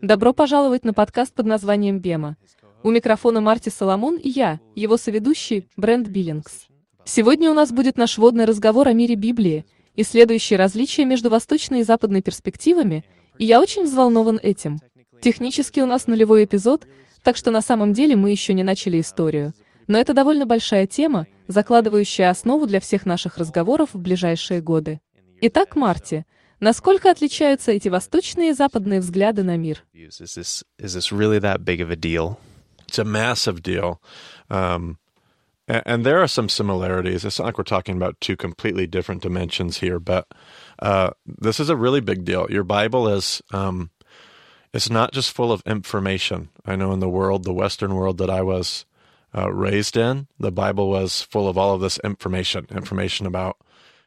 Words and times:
Добро 0.00 0.32
пожаловать 0.32 0.84
на 0.84 0.92
подкаст 0.92 1.34
под 1.34 1.46
названием 1.46 2.00
«Бема». 2.00 2.36
У 2.82 2.90
микрофона 2.90 3.40
Марти 3.40 3.68
Соломон 3.68 4.16
и 4.16 4.28
я, 4.28 4.60
его 4.74 4.96
соведущий, 4.96 5.68
Брент 5.76 6.08
Биллингс. 6.08 6.66
Сегодня 7.04 7.50
у 7.50 7.54
нас 7.54 7.72
будет 7.72 7.96
наш 7.96 8.18
водный 8.18 8.44
разговор 8.44 8.88
о 8.88 8.92
мире 8.92 9.14
Библии, 9.14 9.64
исследующий 9.94 10.56
различия 10.56 11.04
между 11.04 11.30
восточной 11.30 11.80
и 11.80 11.84
западной 11.84 12.22
перспективами, 12.22 13.04
и 13.38 13.44
я 13.44 13.60
очень 13.60 13.84
взволнован 13.84 14.40
этим. 14.42 14.78
Технически 15.20 15.80
у 15.80 15.86
нас 15.86 16.06
нулевой 16.06 16.44
эпизод, 16.44 16.86
так 17.22 17.36
что 17.36 17.50
на 17.50 17.60
самом 17.60 17.92
деле 17.92 18.16
мы 18.16 18.30
еще 18.30 18.54
не 18.54 18.62
начали 18.62 19.00
историю. 19.00 19.52
Но 19.86 19.98
это 19.98 20.14
довольно 20.14 20.46
большая 20.46 20.86
тема, 20.86 21.26
закладывающая 21.48 22.30
основу 22.30 22.66
для 22.66 22.80
всех 22.80 23.06
наших 23.06 23.38
разговоров 23.38 23.90
в 23.92 23.98
ближайшие 23.98 24.60
годы. 24.60 25.00
Итак, 25.40 25.76
Марти, 25.76 26.24
Насколько 26.60 27.10
отличаются 27.10 27.72
эти 27.72 27.88
восточные 27.88 28.50
и 28.50 28.54
западные 28.54 29.00
взгляды 29.00 29.42
на 29.42 29.56
мир? 29.56 29.84
It's 32.86 33.00
a 33.00 33.04
massive 33.04 33.62
deal. 33.62 34.00
Um, 34.48 34.98
and, 35.66 35.82
and 35.84 36.04
there 36.06 36.20
are 36.22 36.28
some 36.28 36.48
similarities. 36.48 37.24
It's 37.24 37.38
not 37.38 37.46
like 37.46 37.58
we're 37.58 37.64
talking 37.64 37.96
about 37.96 38.20
two 38.20 38.36
completely 38.36 38.86
different 38.86 39.22
dimensions 39.22 39.78
here, 39.78 39.98
but 39.98 40.28
uh, 40.78 41.10
this 41.26 41.58
is 41.58 41.68
a 41.68 41.76
really 41.76 42.00
big 42.00 42.24
deal. 42.24 42.46
Your 42.48 42.62
Bible 42.62 43.08
is 43.08 43.42
um, 43.52 43.90
it's 44.72 44.88
not 44.88 45.12
just 45.12 45.32
full 45.32 45.50
of 45.50 45.62
information. 45.66 46.50
I 46.64 46.76
know 46.76 46.92
in 46.92 47.00
the 47.00 47.08
world, 47.08 47.44
the 47.44 47.52
Western 47.52 47.94
world 47.94 48.18
that 48.18 48.30
I 48.30 48.42
was 48.42 48.86
uh, 49.34 49.50
raised 49.52 49.96
in, 49.96 50.28
the 50.38 50.52
Bible 50.52 50.88
was 50.88 51.22
full 51.22 51.48
of 51.48 51.58
all 51.58 51.74
of 51.74 51.80
this 51.80 51.98
information, 52.04 52.66
information 52.70 53.26
about 53.26 53.56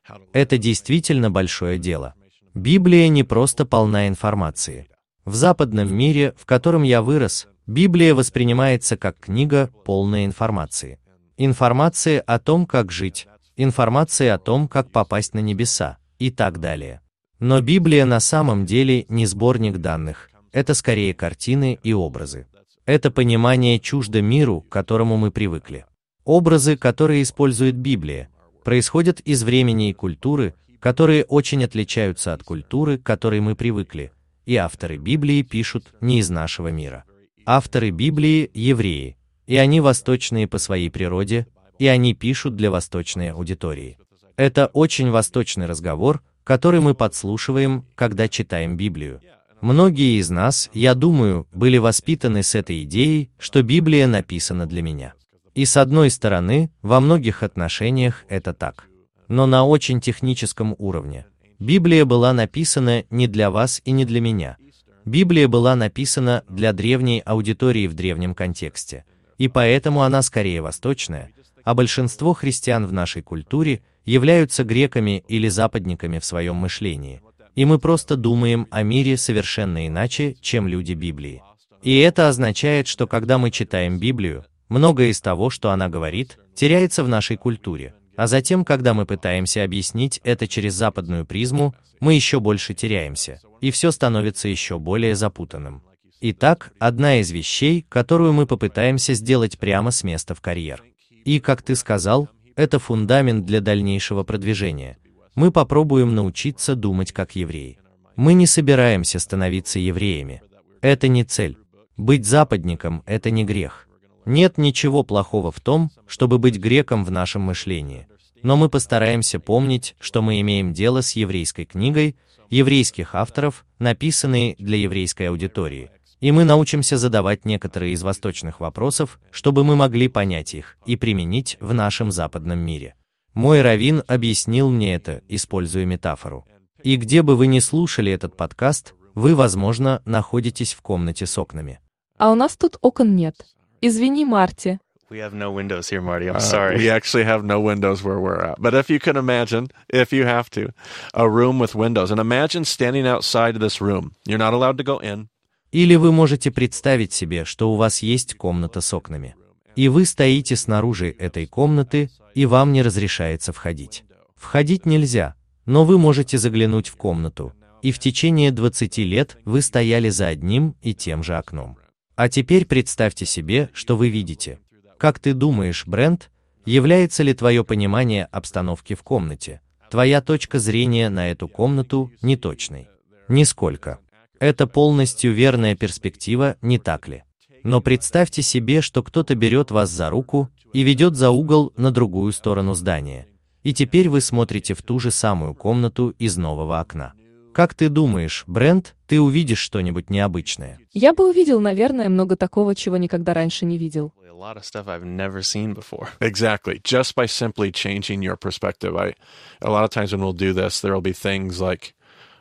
how 0.04 0.16
to. 0.16 0.24
Это 0.34 0.58
действительно 0.58 1.30
большое 1.30 1.78
дело. 1.78 2.14
Библия 2.54 3.08
не 3.10 3.24
просто 3.24 3.66
полна 3.66 4.08
информации. 4.08 4.88
В 5.24 5.36
западном 5.36 5.94
мире, 5.94 6.34
в 6.38 6.46
котором 6.46 6.84
я 6.84 7.02
вырос, 7.02 7.48
Библия 7.68 8.16
воспринимается 8.16 8.98
как 8.98 9.20
книга, 9.20 9.70
полная 9.86 10.26
информации. 10.26 11.00
Информации 11.38 12.22
о 12.26 12.40
том, 12.40 12.66
как 12.66 12.92
жить, 12.92 13.28
информации 13.56 14.28
о 14.28 14.40
том, 14.40 14.68
как 14.68 14.90
попасть 14.90 15.36
на 15.36 15.40
небеса 15.40 15.98
и 16.18 16.32
так 16.32 16.60
далее. 16.60 17.02
Но 17.40 17.62
Библия 17.62 18.06
на 18.06 18.20
самом 18.20 18.66
деле 18.66 19.06
не 19.08 19.26
сборник 19.28 19.78
данных, 19.78 20.32
это 20.52 20.74
скорее 20.74 21.14
картины 21.14 21.80
и 21.84 21.94
образы. 21.94 22.48
Это 22.86 23.12
понимание 23.12 23.80
чуждо 23.80 24.22
миру, 24.22 24.62
к 24.62 24.70
которому 24.70 25.16
мы 25.18 25.30
привыкли. 25.30 25.86
Образы, 26.26 26.76
которые 26.76 27.22
использует 27.22 27.76
Библия, 27.76 28.30
происходят 28.64 29.20
из 29.20 29.44
времени 29.44 29.90
и 29.90 29.94
культуры, 29.94 30.56
которые 30.80 31.26
очень 31.26 31.64
отличаются 31.64 32.34
от 32.34 32.44
культуры, 32.44 32.98
к 32.98 33.04
которой 33.04 33.42
мы 33.42 33.56
привыкли, 33.56 34.12
и 34.46 34.56
авторы 34.56 34.98
Библии 34.98 35.42
пишут 35.42 35.94
не 36.02 36.20
из 36.20 36.30
нашего 36.30 36.70
мира. 36.70 37.04
Авторы 37.46 37.92
Библии– 37.92 38.50
евреи, 38.54 39.18
и 39.48 39.58
они 39.58 39.82
восточные 39.82 40.48
по 40.48 40.58
своей 40.58 40.90
природе, 40.90 41.48
и 41.78 41.88
они 41.88 42.14
пишут 42.14 42.56
для 42.56 42.72
восточной 42.72 43.32
аудитории. 43.32 43.98
Это 44.38 44.68
очень 44.68 45.10
восточный 45.10 45.66
разговор, 45.66 46.22
который 46.44 46.80
мы 46.80 46.96
подслушиваем, 46.96 47.86
когда 47.96 48.28
читаем 48.28 48.78
Библию. 48.78 49.22
Многие 49.62 50.18
из 50.20 50.30
нас, 50.30 50.70
я 50.74 50.96
думаю, 50.96 51.48
были 51.52 51.78
воспитаны 51.78 52.44
с 52.44 52.56
этой 52.56 52.84
идеей, 52.84 53.30
что 53.38 53.62
Библия 53.62 54.08
написана 54.08 54.66
для 54.66 54.82
меня. 54.82 55.14
И 55.54 55.66
с 55.66 55.76
одной 55.76 56.10
стороны, 56.10 56.72
во 56.82 57.02
многих 57.02 57.44
отношениях 57.44 58.24
это 58.30 58.54
так 58.54 58.89
но 59.30 59.46
на 59.46 59.66
очень 59.66 60.02
техническом 60.02 60.76
уровне. 60.78 61.26
Библия 61.60 62.04
была 62.04 62.34
написана 62.34 63.06
не 63.10 63.28
для 63.28 63.52
вас 63.52 63.82
и 63.86 63.92
не 63.92 64.04
для 64.04 64.20
меня. 64.20 64.58
Библия 65.06 65.48
была 65.48 65.76
написана 65.76 66.44
для 66.50 66.74
древней 66.74 67.22
аудитории 67.26 67.88
в 67.88 67.94
древнем 67.94 68.36
контексте, 68.36 69.06
и 69.38 69.48
поэтому 69.48 70.02
она 70.02 70.22
скорее 70.22 70.62
восточная, 70.62 71.32
а 71.64 71.74
большинство 71.74 72.34
христиан 72.34 72.86
в 72.86 72.94
нашей 72.94 73.22
культуре 73.22 73.82
являются 74.06 74.64
греками 74.64 75.24
или 75.28 75.48
западниками 75.48 76.20
в 76.20 76.26
своем 76.26 76.56
мышлении, 76.56 77.22
и 77.56 77.66
мы 77.66 77.78
просто 77.78 78.16
думаем 78.16 78.68
о 78.72 78.84
мире 78.84 79.18
совершенно 79.18 79.88
иначе, 79.88 80.36
чем 80.42 80.68
люди 80.68 80.94
Библии. 80.94 81.44
И 81.84 81.98
это 82.00 82.28
означает, 82.28 82.88
что 82.88 83.08
когда 83.08 83.38
мы 83.38 83.52
читаем 83.52 84.00
Библию, 84.00 84.46
многое 84.68 85.08
из 85.08 85.22
того, 85.22 85.50
что 85.50 85.72
она 85.72 85.90
говорит, 85.90 86.40
теряется 86.56 87.04
в 87.04 87.10
нашей 87.10 87.38
культуре, 87.38 87.94
а 88.20 88.28
затем, 88.28 88.66
когда 88.66 88.94
мы 88.94 89.06
пытаемся 89.06 89.64
объяснить 89.64 90.20
это 90.26 90.46
через 90.46 90.74
западную 90.74 91.26
призму, 91.26 91.74
мы 92.02 92.16
еще 92.16 92.42
больше 92.42 92.74
теряемся, 92.74 93.40
и 93.62 93.72
все 93.72 93.92
становится 93.92 94.50
еще 94.50 94.78
более 94.78 95.16
запутанным. 95.16 95.84
Итак, 96.20 96.74
одна 96.80 97.22
из 97.22 97.32
вещей, 97.32 97.86
которую 97.88 98.34
мы 98.34 98.46
попытаемся 98.46 99.14
сделать 99.14 99.58
прямо 99.58 99.92
с 99.92 100.04
места 100.04 100.36
в 100.36 100.42
карьер. 100.42 100.84
И, 101.24 101.40
как 101.40 101.62
ты 101.62 101.78
сказал, 101.78 102.28
это 102.58 102.78
фундамент 102.78 103.46
для 103.46 103.62
дальнейшего 103.62 104.24
продвижения. 104.24 104.98
Мы 105.36 105.50
попробуем 105.50 106.14
научиться 106.14 106.76
думать 106.76 107.14
как 107.14 107.38
евреи. 107.38 107.80
Мы 108.18 108.34
не 108.34 108.48
собираемся 108.48 109.20
становиться 109.20 109.80
евреями. 109.80 110.42
Это 110.82 111.08
не 111.08 111.24
цель. 111.24 111.58
Быть 111.96 112.26
западником– 112.26 113.02
это 113.06 113.32
не 113.32 113.46
грех. 113.46 113.88
Нет 114.30 114.60
ничего 114.60 115.02
плохого 115.02 115.52
в 115.52 115.60
том, 115.60 115.90
чтобы 116.06 116.38
быть 116.38 116.60
греком 116.60 117.04
в 117.04 117.10
нашем 117.10 117.42
мышлении. 117.42 118.08
Но 118.44 118.58
мы 118.58 118.70
постараемся 118.70 119.40
помнить, 119.40 119.96
что 120.00 120.22
мы 120.22 120.40
имеем 120.42 120.72
дело 120.72 121.02
с 121.02 121.14
еврейской 121.14 121.66
книгой, 121.66 122.16
еврейских 122.52 123.16
авторов, 123.16 123.66
написанной 123.80 124.56
для 124.60 124.78
еврейской 124.78 125.30
аудитории. 125.30 125.90
И 126.20 126.32
мы 126.32 126.44
научимся 126.44 127.00
задавать 127.00 127.44
некоторые 127.44 127.94
из 127.94 128.04
восточных 128.04 128.60
вопросов, 128.60 129.20
чтобы 129.32 129.64
мы 129.64 129.76
могли 129.76 130.08
понять 130.08 130.54
их 130.54 130.78
и 130.86 130.96
применить 130.96 131.58
в 131.60 131.74
нашем 131.74 132.12
западном 132.12 132.60
мире. 132.60 132.94
Мой 133.34 133.64
раввин 133.64 134.04
объяснил 134.06 134.70
мне 134.70 134.94
это, 134.94 135.24
используя 135.28 135.86
метафору. 135.86 136.46
И 136.84 136.98
где 136.98 137.24
бы 137.24 137.36
вы 137.36 137.48
ни 137.48 137.58
слушали 137.58 138.12
этот 138.12 138.38
подкаст, 138.38 138.94
вы, 139.16 139.34
возможно, 139.34 140.04
находитесь 140.06 140.74
в 140.74 140.84
комнате 140.84 141.26
с 141.26 141.36
окнами. 141.36 141.80
А 142.20 142.32
у 142.32 142.36
нас 142.36 142.56
тут 142.58 142.78
окон 142.82 143.16
нет. 143.16 143.36
Извини, 143.82 144.26
Марти. 144.26 144.80
We 145.10 145.18
have 145.18 145.34
no 145.34 145.52
windows 145.52 145.90
here, 145.90 146.02
Marty. 146.02 146.28
I'm 146.28 146.36
Uh, 146.36 146.40
sorry. 146.40 146.78
we 146.78 146.88
actually 146.90 147.24
have 147.24 147.44
no 147.44 147.60
windows 147.60 148.04
where 148.04 148.20
we're 148.20 148.40
at. 148.44 148.60
But 148.60 148.74
if 148.76 148.90
you 148.90 149.00
can 149.00 149.18
imagine, 149.18 149.72
if 149.92 150.12
you 150.14 150.24
have 150.26 150.50
to, 150.52 150.72
a 151.14 151.28
room 151.28 151.58
with 151.60 151.74
windows, 151.74 152.12
and 152.12 152.20
imagine 152.20 152.64
standing 152.64 153.08
outside 153.08 153.56
of 153.56 153.60
this 153.62 153.82
room. 153.82 154.12
You're 154.28 154.38
not 154.38 154.54
allowed 154.54 154.78
to 154.78 154.84
go 154.84 155.00
in. 155.02 155.28
Или 155.72 155.96
вы 155.96 156.12
можете 156.12 156.52
представить 156.52 157.12
себе, 157.14 157.44
что 157.46 157.72
у 157.72 157.76
вас 157.76 158.04
есть 158.04 158.36
комната 158.36 158.82
с 158.82 158.94
окнами. 158.94 159.36
И 159.76 159.88
вы 159.88 160.06
стоите 160.06 160.56
снаружи 160.56 161.16
этой 161.18 161.48
комнаты, 161.48 162.10
и 162.36 162.46
вам 162.46 162.72
не 162.72 162.82
разрешается 162.84 163.52
входить. 163.52 164.04
Входить 164.36 164.86
нельзя, 164.86 165.34
но 165.66 165.86
вы 165.86 165.98
можете 165.98 166.38
заглянуть 166.38 166.88
в 166.90 166.96
комнату, 166.96 167.54
и 167.82 167.92
в 167.92 167.98
течение 168.00 168.52
20 168.52 168.98
лет 169.00 169.38
вы 169.46 169.62
стояли 169.62 170.10
за 170.10 170.28
одним 170.28 170.76
и 170.82 170.94
тем 170.94 171.24
же 171.24 171.36
окном. 171.38 171.78
А 172.20 172.28
теперь 172.28 172.66
представьте 172.66 173.26
себе, 173.26 173.70
что 173.72 173.96
вы 173.96 174.10
видите. 174.10 174.60
Как 174.98 175.20
ты 175.20 175.34
думаешь, 175.34 175.88
Брент, 175.88 176.30
является 176.66 177.24
ли 177.24 177.34
твое 177.34 177.64
понимание 177.64 178.26
обстановки 178.26 178.94
в 178.94 179.04
комнате, 179.04 179.62
твоя 179.90 180.20
точка 180.20 180.60
зрения 180.60 181.08
на 181.08 181.32
эту 181.32 181.48
комнату 181.48 182.12
неточной? 182.22 182.90
Нисколько. 183.30 184.00
Это 184.38 184.68
полностью 184.68 185.32
верная 185.32 185.78
перспектива, 185.78 186.58
не 186.62 186.78
так 186.78 187.08
ли? 187.08 187.24
Но 187.64 187.80
представьте 187.80 188.42
себе, 188.42 188.82
что 188.82 189.02
кто-то 189.02 189.34
берет 189.36 189.72
вас 189.72 189.90
за 189.90 190.10
руку 190.10 190.50
и 190.74 190.82
ведет 190.82 191.16
за 191.16 191.30
угол 191.30 191.72
на 191.78 191.90
другую 191.90 192.34
сторону 192.34 192.74
здания. 192.74 193.30
И 193.64 193.74
теперь 193.74 194.10
вы 194.10 194.20
смотрите 194.20 194.74
в 194.74 194.82
ту 194.82 195.00
же 195.00 195.12
самую 195.12 195.56
комнату 195.56 196.14
из 196.20 196.36
нового 196.36 196.82
окна. 196.82 197.14
Как 197.60 197.74
ты 197.74 197.90
думаешь, 197.90 198.46
Брент, 198.48 198.96
ты 199.06 199.20
увидишь 199.20 199.60
что-нибудь 199.60 200.10
необычное? 200.10 200.80
Я 200.94 201.14
бы 201.14 201.30
увидел, 201.30 201.60
наверное, 201.60 202.08
много 202.08 202.38
такого, 202.38 202.74
чего 202.74 202.96
никогда 202.96 203.34
раньше 203.34 203.66
не 203.66 203.78
видел. 203.78 204.14
A 204.26 204.32
lot 204.32 204.56
of 204.56 204.64
stuff 204.64 204.88
I've 204.88 205.04
never 205.04 205.42
seen 205.42 205.76
before. 205.76 206.08
Exactly. 206.22 206.80
Just 206.86 207.16
by 207.16 207.26
simply 207.26 207.74
changing 207.74 208.22
your 208.22 208.38
perspective. 208.38 208.96
I, 208.96 209.14
a 209.62 209.70
lot 209.70 209.84
of 209.84 209.90
times 209.90 210.14
when 210.14 210.22
we'll 210.22 210.32
do 210.32 210.54
this, 210.54 210.80
there 210.80 210.94
will 210.94 211.02
be 211.02 211.12
things 211.12 211.60
like 211.60 211.96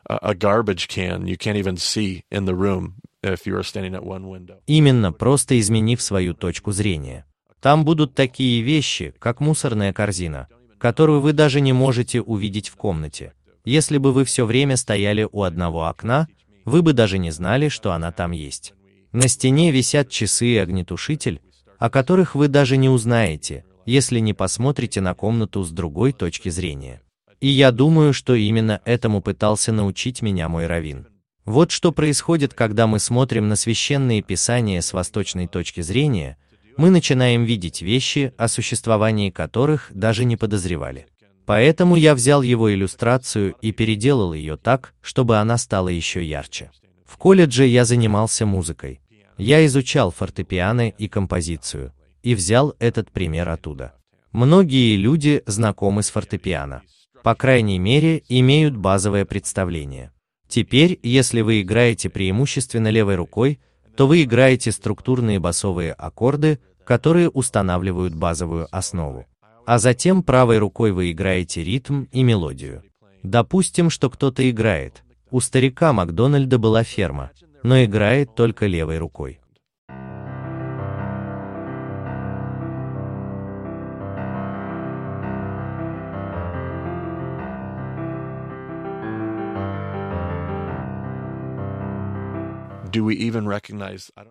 a, 0.08 0.20
a 0.22 0.34
garbage 0.36 0.86
can 0.86 1.26
you 1.26 1.36
can't 1.36 1.58
even 1.58 1.76
see 1.76 2.22
in 2.30 2.44
the 2.44 2.54
room 2.54 3.00
if 3.24 3.44
you 3.44 3.56
are 3.56 3.64
standing 3.64 3.96
at 3.96 4.04
one 4.04 4.28
window. 4.28 4.60
Именно 4.68 5.10
просто 5.10 5.58
изменив 5.58 6.00
свою 6.00 6.34
точку 6.34 6.70
зрения. 6.70 7.24
Там 7.60 7.84
будут 7.84 8.14
такие 8.14 8.62
вещи, 8.62 9.12
как 9.18 9.40
мусорная 9.40 9.92
корзина, 9.92 10.46
которую 10.78 11.20
вы 11.20 11.32
даже 11.32 11.60
не 11.60 11.72
можете 11.72 12.20
увидеть 12.20 12.68
в 12.68 12.76
комнате. 12.76 13.32
Если 13.68 13.98
бы 13.98 14.14
вы 14.14 14.24
все 14.24 14.46
время 14.46 14.78
стояли 14.78 15.28
у 15.30 15.42
одного 15.42 15.84
окна, 15.84 16.26
вы 16.64 16.80
бы 16.80 16.94
даже 16.94 17.18
не 17.18 17.30
знали, 17.30 17.68
что 17.68 17.92
она 17.92 18.12
там 18.12 18.30
есть. 18.30 18.72
На 19.12 19.28
стене 19.28 19.70
висят 19.72 20.08
часы 20.08 20.46
и 20.46 20.56
огнетушитель, 20.56 21.42
о 21.78 21.90
которых 21.90 22.34
вы 22.34 22.48
даже 22.48 22.78
не 22.78 22.88
узнаете, 22.88 23.66
если 23.84 24.20
не 24.20 24.32
посмотрите 24.32 25.02
на 25.02 25.12
комнату 25.12 25.64
с 25.64 25.70
другой 25.70 26.12
точки 26.12 26.48
зрения. 26.48 27.02
И 27.40 27.48
я 27.48 27.70
думаю, 27.70 28.14
что 28.14 28.34
именно 28.34 28.80
этому 28.86 29.20
пытался 29.20 29.70
научить 29.70 30.22
меня 30.22 30.48
мой 30.48 30.66
раввин. 30.66 31.06
Вот 31.44 31.70
что 31.70 31.92
происходит, 31.92 32.54
когда 32.54 32.86
мы 32.86 32.98
смотрим 32.98 33.48
на 33.48 33.56
священные 33.56 34.22
писания 34.22 34.80
с 34.80 34.94
восточной 34.94 35.46
точки 35.46 35.82
зрения, 35.82 36.38
мы 36.78 36.88
начинаем 36.88 37.44
видеть 37.44 37.82
вещи, 37.82 38.32
о 38.38 38.48
существовании 38.48 39.28
которых 39.28 39.90
даже 39.92 40.24
не 40.24 40.38
подозревали. 40.38 41.06
Поэтому 41.48 41.96
я 41.96 42.14
взял 42.14 42.42
его 42.42 42.70
иллюстрацию 42.70 43.54
и 43.62 43.72
переделал 43.72 44.34
ее 44.34 44.58
так, 44.58 44.92
чтобы 45.00 45.38
она 45.38 45.56
стала 45.56 45.88
еще 45.88 46.22
ярче. 46.22 46.70
В 47.06 47.16
колледже 47.16 47.64
я 47.64 47.86
занимался 47.86 48.44
музыкой. 48.44 49.00
Я 49.38 49.64
изучал 49.64 50.10
фортепиано 50.10 50.90
и 50.90 51.08
композицию, 51.08 51.94
и 52.22 52.34
взял 52.34 52.74
этот 52.78 53.10
пример 53.10 53.48
оттуда. 53.48 53.94
Многие 54.30 54.96
люди 54.96 55.42
знакомы 55.46 56.02
с 56.02 56.10
фортепиано. 56.10 56.82
По 57.22 57.34
крайней 57.34 57.78
мере, 57.78 58.22
имеют 58.28 58.76
базовое 58.76 59.24
представление. 59.24 60.12
Теперь, 60.48 61.00
если 61.02 61.40
вы 61.40 61.62
играете 61.62 62.10
преимущественно 62.10 62.88
левой 62.88 63.14
рукой, 63.14 63.58
то 63.96 64.06
вы 64.06 64.22
играете 64.22 64.70
структурные 64.70 65.38
басовые 65.38 65.94
аккорды, 65.94 66.58
которые 66.84 67.30
устанавливают 67.30 68.14
базовую 68.14 68.68
основу 68.70 69.24
а 69.68 69.78
затем 69.78 70.22
правой 70.22 70.56
рукой 70.56 70.92
вы 70.92 71.10
играете 71.10 71.62
ритм 71.62 72.04
и 72.10 72.22
мелодию. 72.22 72.82
Допустим, 73.22 73.90
что 73.90 74.08
кто-то 74.08 74.48
играет. 74.48 75.02
У 75.30 75.40
старика 75.40 75.92
Макдональда 75.92 76.56
была 76.58 76.84
ферма, 76.84 77.32
но 77.62 77.84
играет 77.84 78.34
только 78.34 78.64
левой 78.64 78.96
рукой. 78.96 79.40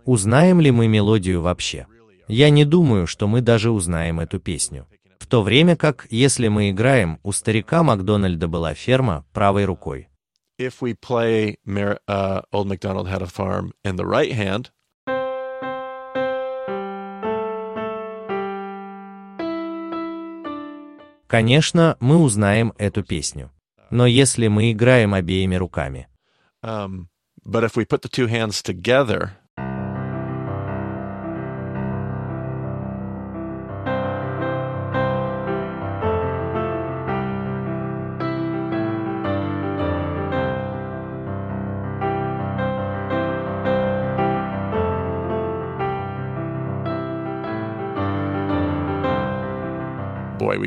Узнаем 0.03 0.61
ли 0.61 0.71
мы 0.71 0.87
мелодию 0.87 1.43
вообще? 1.43 1.85
Я 2.27 2.49
не 2.49 2.65
думаю, 2.65 3.05
что 3.05 3.27
мы 3.27 3.41
даже 3.41 3.69
узнаем 3.69 4.19
эту 4.19 4.39
песню. 4.39 4.87
В 5.27 5.29
то 5.29 5.41
время 5.41 5.75
как, 5.75 6.07
если 6.09 6.47
мы 6.47 6.69
играем, 6.69 7.19
у 7.21 7.33
старика 7.33 7.83
Макдональда 7.83 8.47
была 8.47 8.73
ферма 8.73 9.25
правой 9.33 9.65
рукой. 9.65 10.07
If 10.57 10.75
we 10.79 10.95
play 10.95 11.57
uh, 11.67 12.43
Old 12.53 12.67
MacDonald 12.67 13.09
Had 13.09 13.21
a 13.21 13.25
Farm 13.25 13.73
in 13.83 13.97
the 13.97 14.05
right 14.05 14.31
hand, 14.31 14.71
Конечно, 21.27 21.97
мы 21.99 22.19
узнаем 22.19 22.71
эту 22.77 23.03
песню. 23.03 23.51
Но 23.91 24.05
если 24.05 24.47
мы 24.47 24.71
играем 24.71 25.13
обеими 25.13 25.55
руками, 25.55 26.07
um, 26.63 27.07
but 27.43 27.65
if 27.65 27.75
we 27.75 27.83
put 27.83 28.01
the 28.01 28.09
two 28.09 28.27
hands 28.27 28.61
together, 28.61 29.31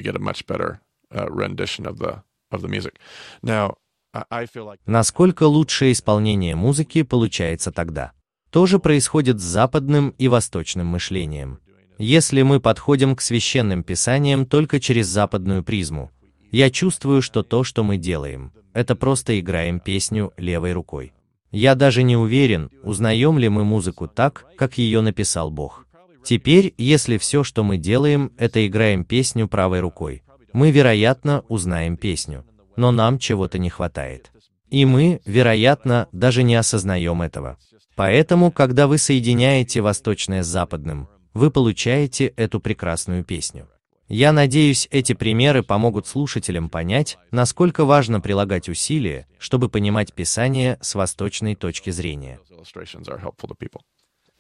get 0.03 0.17
a 0.17 0.19
much 0.19 0.47
better 0.47 0.81
uh, 1.15 1.27
rendition 1.29 1.87
of 1.87 1.99
the 1.99 2.23
of 2.51 2.63
the 2.63 2.69
music. 2.69 2.95
Now, 3.43 3.75
I 4.13 4.47
feel 4.47 4.67
like 4.67 4.79
насколько 4.87 5.45
лучшее 5.45 5.93
исполнение 5.93 6.57
музыки 6.57 7.03
получается 7.03 7.71
тогда? 7.73 8.13
То 8.51 8.67
же 8.67 8.79
происходит 8.79 9.41
с 9.41 9.45
западным 9.45 10.11
и 10.19 10.27
восточным 10.27 10.89
мышлением. 10.89 11.61
Если 11.99 12.43
мы 12.43 12.61
подходим 12.61 13.15
к 13.15 13.21
священным 13.21 13.85
писаниям 13.85 14.47
только 14.47 14.81
через 14.81 15.07
западную 15.07 15.63
призму, 15.63 16.11
я 16.51 16.71
чувствую, 16.71 17.23
что 17.23 17.43
то, 17.43 17.63
что 17.63 17.85
мы 17.85 17.97
делаем, 17.97 18.53
это 18.73 18.97
просто 18.97 19.39
играем 19.39 19.79
песню 19.79 20.33
левой 20.37 20.73
рукой. 20.73 21.13
Я 21.53 21.75
даже 21.75 22.03
не 22.03 22.17
уверен, 22.17 22.71
узнаем 22.83 23.39
ли 23.39 23.49
мы 23.49 23.65
музыку 23.65 24.09
так, 24.09 24.47
как 24.57 24.79
ее 24.79 25.01
написал 25.01 25.51
Бог. 25.51 25.87
Теперь, 26.25 26.75
если 26.77 27.19
все, 27.19 27.45
что 27.45 27.65
мы 27.65 27.77
делаем, 27.77 28.33
это 28.37 28.67
играем 28.67 29.05
песню 29.05 29.49
правой 29.49 29.81
рукой, 29.81 30.23
мы, 30.53 30.71
вероятно, 30.71 31.45
узнаем 31.49 31.97
песню, 31.97 32.45
но 32.77 32.91
нам 32.91 33.19
чего-то 33.19 33.59
не 33.59 33.71
хватает. 33.71 34.31
И 34.69 34.85
мы, 34.85 35.21
вероятно, 35.25 36.09
даже 36.13 36.43
не 36.43 36.55
осознаем 36.55 37.23
этого. 37.23 37.59
Поэтому, 37.97 38.51
когда 38.51 38.87
вы 38.87 38.99
соединяете 38.99 39.81
восточное 39.81 40.43
с 40.43 40.47
западным, 40.47 41.09
вы 41.35 41.51
получаете 41.51 42.27
эту 42.27 42.61
прекрасную 42.61 43.25
песню. 43.25 43.69
Я 44.09 44.33
надеюсь, 44.33 44.89
эти 44.91 45.13
примеры 45.13 45.63
помогут 45.63 46.09
слушателям 46.09 46.69
понять, 46.69 47.17
насколько 47.31 47.85
важно 47.85 48.21
прилагать 48.21 48.69
усилия, 48.69 49.29
чтобы 49.39 49.69
понимать 49.69 50.13
Писание 50.13 50.79
с 50.81 50.97
восточной 50.97 51.55
точки 51.55 51.91
зрения. 51.91 52.41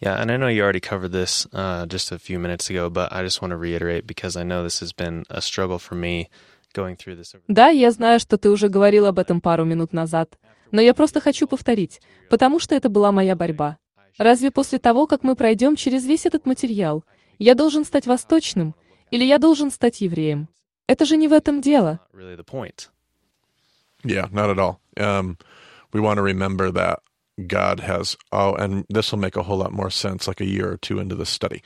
Yeah, 0.00 0.16
and 0.20 0.30
I 0.32 0.38
know 0.38 0.48
you 0.48 0.62
already 0.62 0.80
covered 0.80 1.12
this 1.12 1.46
uh, 1.52 1.84
just 1.84 2.10
a 2.10 2.18
few 2.18 2.38
minutes 2.38 2.70
ago, 2.70 2.88
but 2.88 3.12
I 3.12 3.22
just 3.22 3.42
want 3.42 3.50
to 3.50 3.58
reiterate 3.58 4.06
because 4.06 4.34
I 4.34 4.44
know 4.44 4.62
this 4.62 4.80
has 4.80 4.92
been 4.94 5.24
a 5.28 5.42
struggle 5.42 5.78
for 5.78 5.94
me 5.94 6.30
going 6.72 6.96
through 6.96 7.16
this. 7.16 7.34
Да, 7.48 7.68
я 7.68 7.90
знаю, 7.90 8.18
что 8.18 8.38
ты 8.38 8.48
уже 8.48 8.68
говорил 8.68 9.04
об 9.06 9.18
этом 9.18 9.42
пару 9.42 9.66
минут 9.66 9.92
назад, 9.92 10.38
но 10.70 10.80
я 10.80 10.94
просто 10.94 11.20
хочу 11.20 11.46
повторить, 11.46 12.00
потому 12.30 12.58
что 12.58 12.74
это 12.74 12.88
была 12.88 13.12
моя 13.12 13.36
борьба. 13.36 13.76
Разве 14.16 14.50
после 14.50 14.78
того, 14.78 15.06
как 15.06 15.22
мы 15.22 15.36
пройдем 15.36 15.76
через 15.76 16.06
весь 16.06 16.24
этот 16.24 16.46
материал, 16.46 17.04
я 17.38 17.54
должен 17.54 17.84
стать 17.84 18.06
восточным, 18.06 18.74
или 19.10 19.24
я 19.24 19.38
должен 19.38 19.70
стать 19.70 20.00
евреем? 20.00 20.48
Это 20.86 21.04
же 21.04 21.18
не 21.18 21.28
в 21.28 21.32
этом 21.34 21.60
дело. 21.60 22.00
Not 22.14 22.20
really 22.22 22.36
the 22.36 22.44
point. 22.44 22.88
Yeah, 24.02 24.30
not 24.32 24.48
at 24.48 24.58
all. 24.58 24.80
Um, 24.96 25.36
we 25.92 26.00
want 26.00 26.16
to 26.16 26.22
remember 26.22 26.70
that 26.72 27.00
God 27.46 27.80
has. 27.80 28.16
Oh, 28.32 28.54
and 28.54 28.84
this 28.88 29.12
will 29.12 29.18
make 29.18 29.36
a 29.36 29.42
whole 29.42 29.58
lot 29.58 29.72
more 29.72 29.90
sense 29.90 30.28
like 30.28 30.40
a 30.40 30.46
year 30.46 30.72
or 30.72 30.76
two 30.76 30.98
into 30.98 31.16
the 31.16 31.26
study. 31.26 31.62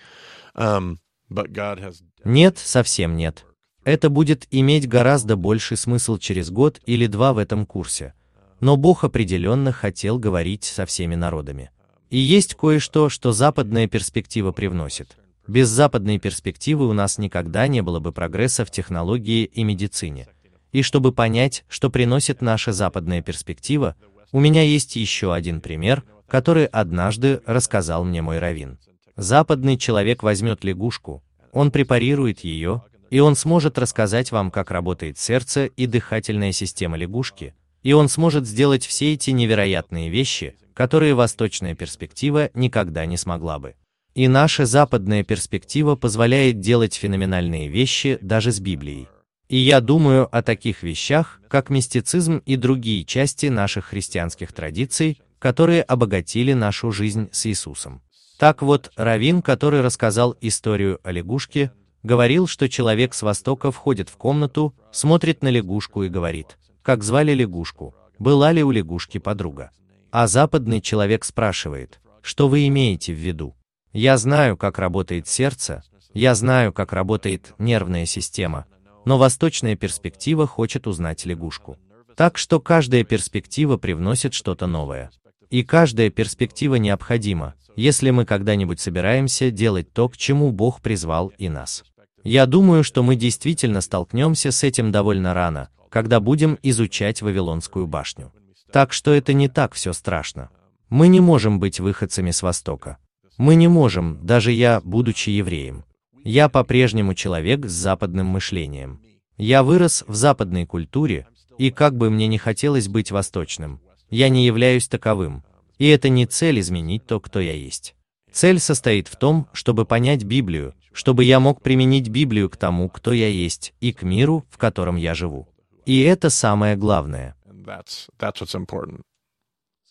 Um, 0.54 0.98
but 1.30 1.52
God 1.52 1.80
has. 1.80 2.02
Нет, 2.24 2.58
совсем 2.58 3.16
нет. 3.16 3.44
Это 3.84 4.08
будет 4.08 4.46
иметь 4.50 4.88
гораздо 4.88 5.36
больший 5.36 5.76
смысл 5.76 6.16
через 6.16 6.50
год 6.50 6.80
или 6.86 7.06
два 7.06 7.34
в 7.34 7.38
этом 7.38 7.66
курсе. 7.66 8.14
Но 8.60 8.76
Бог 8.76 9.04
определенно 9.04 9.72
хотел 9.72 10.18
говорить 10.18 10.64
со 10.64 10.86
всеми 10.86 11.14
народами. 11.16 11.70
И 12.08 12.16
есть 12.16 12.54
кое-что, 12.54 13.08
что 13.08 13.32
западная 13.32 13.86
перспектива 13.86 14.52
привносит. 14.52 15.16
Без 15.46 15.68
западной 15.68 16.18
перспективы 16.18 16.88
у 16.88 16.94
нас 16.94 17.18
никогда 17.18 17.66
не 17.66 17.82
было 17.82 18.00
бы 18.00 18.12
прогресса 18.12 18.64
в 18.64 18.70
технологии 18.70 19.44
и 19.44 19.64
медицине. 19.64 20.28
И 20.72 20.82
чтобы 20.82 21.12
понять, 21.12 21.64
что 21.68 21.90
приносит 21.90 22.40
наша 22.40 22.72
западная 22.72 23.20
перспектива, 23.20 23.96
у 24.34 24.40
меня 24.40 24.62
есть 24.62 24.96
еще 24.96 25.32
один 25.32 25.60
пример, 25.60 26.02
который 26.26 26.66
однажды 26.66 27.40
рассказал 27.46 28.02
мне 28.02 28.20
мой 28.20 28.40
раввин. 28.40 28.80
Западный 29.14 29.78
человек 29.78 30.24
возьмет 30.24 30.64
лягушку, 30.64 31.22
он 31.52 31.70
препарирует 31.70 32.40
ее, 32.40 32.82
и 33.10 33.20
он 33.20 33.36
сможет 33.36 33.78
рассказать 33.78 34.32
вам, 34.32 34.50
как 34.50 34.72
работает 34.72 35.18
сердце 35.18 35.66
и 35.66 35.86
дыхательная 35.86 36.50
система 36.50 36.96
лягушки, 36.96 37.54
и 37.84 37.92
он 37.92 38.08
сможет 38.08 38.44
сделать 38.44 38.84
все 38.84 39.12
эти 39.12 39.30
невероятные 39.30 40.10
вещи, 40.10 40.56
которые 40.74 41.14
восточная 41.14 41.76
перспектива 41.76 42.50
никогда 42.54 43.06
не 43.06 43.16
смогла 43.16 43.60
бы. 43.60 43.76
И 44.16 44.26
наша 44.26 44.66
западная 44.66 45.22
перспектива 45.22 45.94
позволяет 45.94 46.58
делать 46.58 46.94
феноменальные 46.94 47.68
вещи 47.68 48.18
даже 48.20 48.50
с 48.50 48.58
Библией. 48.58 49.06
И 49.48 49.58
я 49.58 49.80
думаю 49.80 50.28
о 50.34 50.42
таких 50.42 50.82
вещах, 50.82 51.40
как 51.48 51.68
мистицизм 51.68 52.38
и 52.46 52.56
другие 52.56 53.04
части 53.04 53.46
наших 53.46 53.86
христианских 53.86 54.52
традиций, 54.52 55.20
которые 55.38 55.82
обогатили 55.82 56.54
нашу 56.54 56.90
жизнь 56.90 57.28
с 57.30 57.46
Иисусом. 57.46 58.00
Так 58.38 58.62
вот, 58.62 58.90
Равин, 58.96 59.42
который 59.42 59.82
рассказал 59.82 60.36
историю 60.40 60.98
о 61.04 61.12
лягушке, 61.12 61.72
говорил, 62.02 62.46
что 62.46 62.68
человек 62.68 63.14
с 63.14 63.22
востока 63.22 63.70
входит 63.70 64.08
в 64.08 64.16
комнату, 64.16 64.74
смотрит 64.90 65.42
на 65.42 65.48
лягушку 65.48 66.02
и 66.02 66.08
говорит, 66.08 66.58
как 66.82 67.04
звали 67.04 67.32
лягушку, 67.32 67.94
была 68.18 68.52
ли 68.52 68.62
у 68.62 68.70
лягушки 68.70 69.18
подруга. 69.18 69.70
А 70.10 70.26
западный 70.26 70.80
человек 70.80 71.24
спрашивает, 71.24 72.00
что 72.22 72.48
вы 72.48 72.66
имеете 72.68 73.12
в 73.12 73.18
виду? 73.18 73.54
Я 73.92 74.16
знаю, 74.16 74.56
как 74.56 74.78
работает 74.78 75.28
сердце, 75.28 75.82
я 76.14 76.34
знаю, 76.34 76.72
как 76.72 76.92
работает 76.92 77.54
нервная 77.58 78.06
система, 78.06 78.66
но 79.04 79.18
восточная 79.18 79.76
перспектива 79.76 80.46
хочет 80.46 80.86
узнать 80.86 81.24
лягушку. 81.24 81.78
Так 82.16 82.38
что 82.38 82.60
каждая 82.60 83.04
перспектива 83.04 83.76
привносит 83.76 84.34
что-то 84.34 84.66
новое. 84.66 85.10
И 85.50 85.62
каждая 85.62 86.10
перспектива 86.10 86.76
необходима, 86.76 87.54
если 87.76 88.10
мы 88.10 88.24
когда-нибудь 88.24 88.80
собираемся 88.80 89.50
делать 89.50 89.92
то, 89.92 90.08
к 90.08 90.16
чему 90.16 90.52
Бог 90.52 90.80
призвал 90.80 91.32
и 91.38 91.48
нас. 91.48 91.84
Я 92.22 92.46
думаю, 92.46 92.84
что 92.84 93.02
мы 93.02 93.16
действительно 93.16 93.80
столкнемся 93.80 94.50
с 94.50 94.62
этим 94.62 94.90
довольно 94.92 95.34
рано, 95.34 95.68
когда 95.90 96.20
будем 96.20 96.58
изучать 96.62 97.20
Вавилонскую 97.20 97.86
башню. 97.86 98.32
Так 98.72 98.92
что 98.92 99.12
это 99.12 99.32
не 99.32 99.48
так 99.48 99.74
все 99.74 99.92
страшно. 99.92 100.50
Мы 100.88 101.08
не 101.08 101.20
можем 101.20 101.60
быть 101.60 101.80
выходцами 101.80 102.30
с 102.30 102.42
Востока. 102.42 102.98
Мы 103.36 103.56
не 103.56 103.68
можем, 103.68 104.24
даже 104.24 104.52
я, 104.52 104.80
будучи 104.80 105.30
евреем. 105.30 105.84
Я 106.24 106.48
по-прежнему 106.48 107.12
человек 107.14 107.66
с 107.66 107.72
западным 107.72 108.26
мышлением. 108.26 108.98
Я 109.36 109.62
вырос 109.62 110.04
в 110.08 110.14
западной 110.14 110.64
культуре, 110.64 111.28
и 111.58 111.70
как 111.70 111.96
бы 111.96 112.08
мне 112.08 112.26
не 112.28 112.38
хотелось 112.38 112.88
быть 112.88 113.10
восточным, 113.10 113.80
я 114.08 114.30
не 114.30 114.46
являюсь 114.46 114.88
таковым. 114.88 115.44
И 115.78 115.86
это 115.86 116.08
не 116.08 116.24
цель 116.24 116.60
изменить 116.60 117.04
то, 117.04 117.20
кто 117.20 117.40
я 117.40 117.52
есть. 117.52 117.94
Цель 118.32 118.58
состоит 118.58 119.08
в 119.08 119.16
том, 119.16 119.48
чтобы 119.52 119.84
понять 119.84 120.24
Библию, 120.24 120.74
чтобы 120.92 121.24
я 121.24 121.40
мог 121.40 121.60
применить 121.60 122.08
Библию 122.08 122.48
к 122.48 122.56
тому, 122.56 122.88
кто 122.88 123.12
я 123.12 123.28
есть, 123.28 123.74
и 123.80 123.92
к 123.92 124.02
миру, 124.02 124.46
в 124.48 124.56
котором 124.56 124.96
я 124.96 125.14
живу. 125.14 125.46
И 125.84 126.00
это 126.00 126.30
самое 126.30 126.76
главное. 126.76 127.36